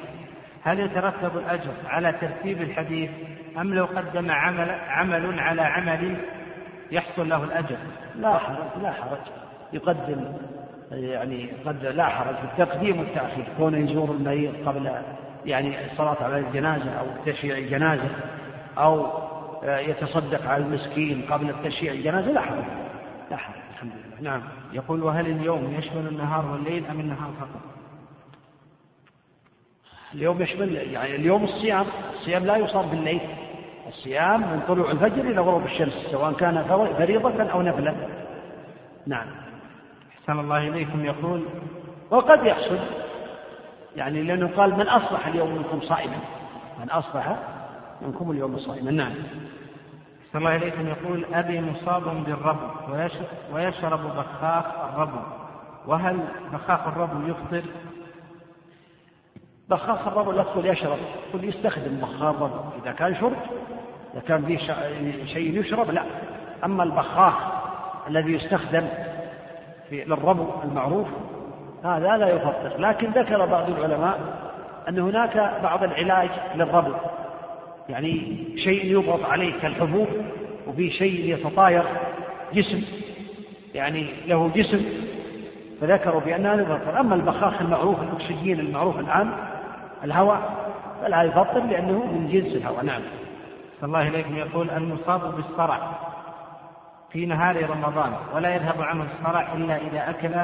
[0.64, 3.10] هل يترتب الأجر على ترتيب الحديث
[3.60, 6.16] أم لو قدم عمل, عمل على عمل
[6.92, 7.76] يحصل له الأجر.
[8.16, 9.18] لا حرج لا حرج.
[9.72, 10.24] يقدم
[10.90, 12.34] يعني قد لا حرج.
[12.34, 13.44] في التقديم والتأخير.
[13.58, 14.92] كونه يزور المريض قبل
[15.46, 18.08] يعني الصلاة على الجنازة أو تشييع الجنازة
[18.78, 19.06] أو
[19.62, 22.64] يتصدق على المسكين قبل تشييع الجنازة لا حرج.
[23.30, 23.56] لا حرج.
[23.70, 24.30] الحمد لله.
[24.30, 24.42] نعم.
[24.72, 27.60] يقول وهل اليوم يشمل النهار والليل أم النهار فقط؟
[30.14, 33.20] اليوم يشمل يعني اليوم الصيام الصيام لا يصاب بالليل.
[33.90, 36.64] الصيام من طلوع الفجر إلى غروب الشمس سواء كان
[36.98, 38.08] فريضة أو نفلة.
[39.06, 39.26] نعم.
[40.20, 41.42] أحسن الله إليكم يقول.
[42.10, 42.78] وقد يحصل.
[43.96, 46.18] يعني لأنه قال من أصبح اليوم منكم صائما.
[46.80, 47.36] من أصبح
[48.02, 48.90] منكم اليوم صائما.
[48.90, 49.12] نعم.
[50.26, 51.24] أحسن الله إليكم يقول.
[51.34, 52.66] أبي مصاب بالربو
[53.52, 54.64] ويشرب بخاخ
[54.94, 55.20] الربو.
[55.86, 56.18] وهل
[56.52, 57.64] بخاخ الربو يفطر؟
[59.68, 60.98] بخاخ الربو لا تقول يشرب.
[61.30, 62.60] تقول يستخدم بخاخ الربو.
[62.82, 63.36] إذا كان شرب
[64.28, 64.58] كان فيه
[65.26, 66.02] شيء يشرب لا.
[66.64, 67.34] أما البخاخ
[68.08, 68.88] الذي يستخدم
[69.90, 71.06] في للربو المعروف
[71.84, 72.72] هذا لا يفطر.
[72.78, 74.18] لكن ذكر بعض العلماء
[74.88, 76.92] أن هناك بعض العلاج للربو.
[77.88, 80.08] يعني شيء يضغط عليه كالحبوب
[80.66, 81.84] وفي شيء يتطاير
[82.54, 82.82] جسم.
[83.74, 84.84] يعني له جسم.
[85.80, 87.00] فذكروا بأنها لا يفطر.
[87.00, 89.30] أما البخاخ المعروف الأكسجين المعروف الآن
[90.04, 90.40] الهواء
[91.02, 92.84] فلا يفطر لأنه من جنس الهواء.
[92.84, 93.02] نعم.
[93.84, 95.98] الله إليكم يقول المصاب بالصرع
[97.12, 100.34] في نهار رمضان ولا يذهب عنه الصرع إلا إذا أكل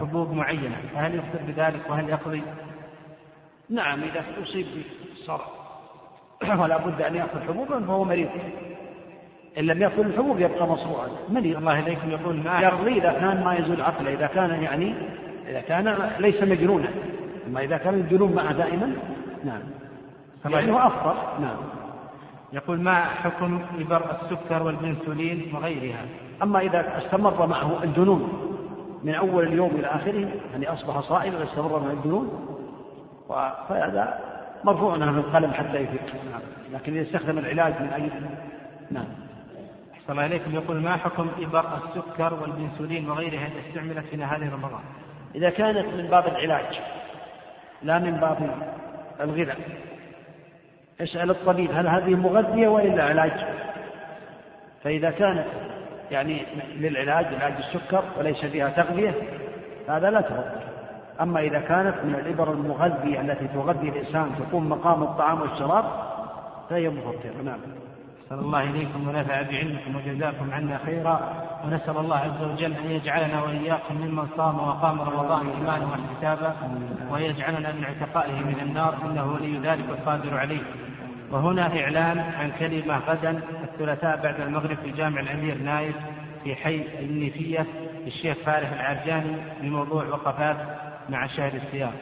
[0.00, 2.42] حبوب معينة فهل يفطر بذلك وهل يقضي؟
[3.70, 4.66] نعم إذا أصيب
[5.14, 5.46] بالصرع.
[6.62, 8.28] ولا بد أن يأكل حبوبا فهو مريض.
[9.58, 11.08] إن لم يأكل الحبوب يبقى مصروعا.
[11.28, 11.56] مريض.
[11.56, 14.94] الله إليكم يقول ما يقضي إذا كان ما يزول عقله إذا كان يعني
[15.48, 16.88] إذا كان ليس مجنونا.
[17.46, 18.92] أما إذا كان الجنون معه دائما
[19.44, 19.60] نعم.
[20.44, 21.56] يعني هو أفضل نعم.
[22.52, 26.04] يقول ما حكم إبر السكر والبنسولين وغيرها؟
[26.42, 28.48] أما إذا استمر معه الجنون
[29.04, 32.48] من أول اليوم إلى آخره يعني أصبح صائما واستمر معه الجنون
[33.68, 34.18] فهذا
[34.64, 36.40] مرفوع عنه القلم حتى يفيق نعم.
[36.72, 38.10] لكن إذا استخدم العلاج من أجل
[38.90, 39.06] نعم.
[39.94, 40.54] أحسن الله إليكم.
[40.54, 44.80] يقول ما حكم إبر السكر والبنسولين وغيرها إذا استعملت في نهار رمضان؟
[45.34, 46.80] إذا كانت من باب العلاج
[47.82, 48.50] لا من باب
[49.20, 49.58] الغذاء.
[51.00, 53.32] اسأل الطبيب؟ هل هذه مغذية وإلا علاج؟
[54.84, 55.44] فإذا كانت
[56.10, 56.42] يعني
[56.76, 59.14] للعلاج علاج السكر وليس فيها تغذية
[59.88, 60.60] هذا لا تفضل
[61.20, 65.84] أما إذا كانت من الإبر المغذية التي تغذي الإنسان تقوم مقام الطعام والشراب
[66.70, 67.42] فهي مفطرة.
[67.44, 67.58] نعم.
[68.26, 71.20] نسأل الله إليكم ونفع بعلمكم وجزاكم عنا خيرا
[71.64, 76.54] ونسأل الله عز وجل أن يجعلنا وإياكم ممن صام وقام رمضان إيمانا واحتسابا
[77.10, 80.62] ويجعلنا من اعتقائه من النار إنه ولي ذلك والقادر عليه.
[81.32, 85.96] وهنا إعلان عن كلمة غدا الثلاثاء بعد المغرب في جامع الأمير نايف
[86.44, 87.66] في حي النيفية
[88.04, 90.56] للشيخ فارح العرجاني بموضوع وقفات
[91.10, 91.92] مع شهر الصيام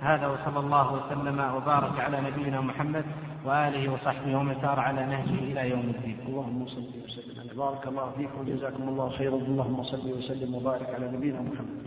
[0.00, 3.04] هذا وصلى الله وسلم وبارك على نبينا محمد
[3.44, 6.16] وآله وصحبه ومن سار على نهجه إلى يوم الدين.
[6.28, 9.34] اللهم صل وسلم بارك الله فيكم وجزاكم الله خيرا.
[9.34, 11.85] اللهم صل وسلم وبارك على نبينا محمد.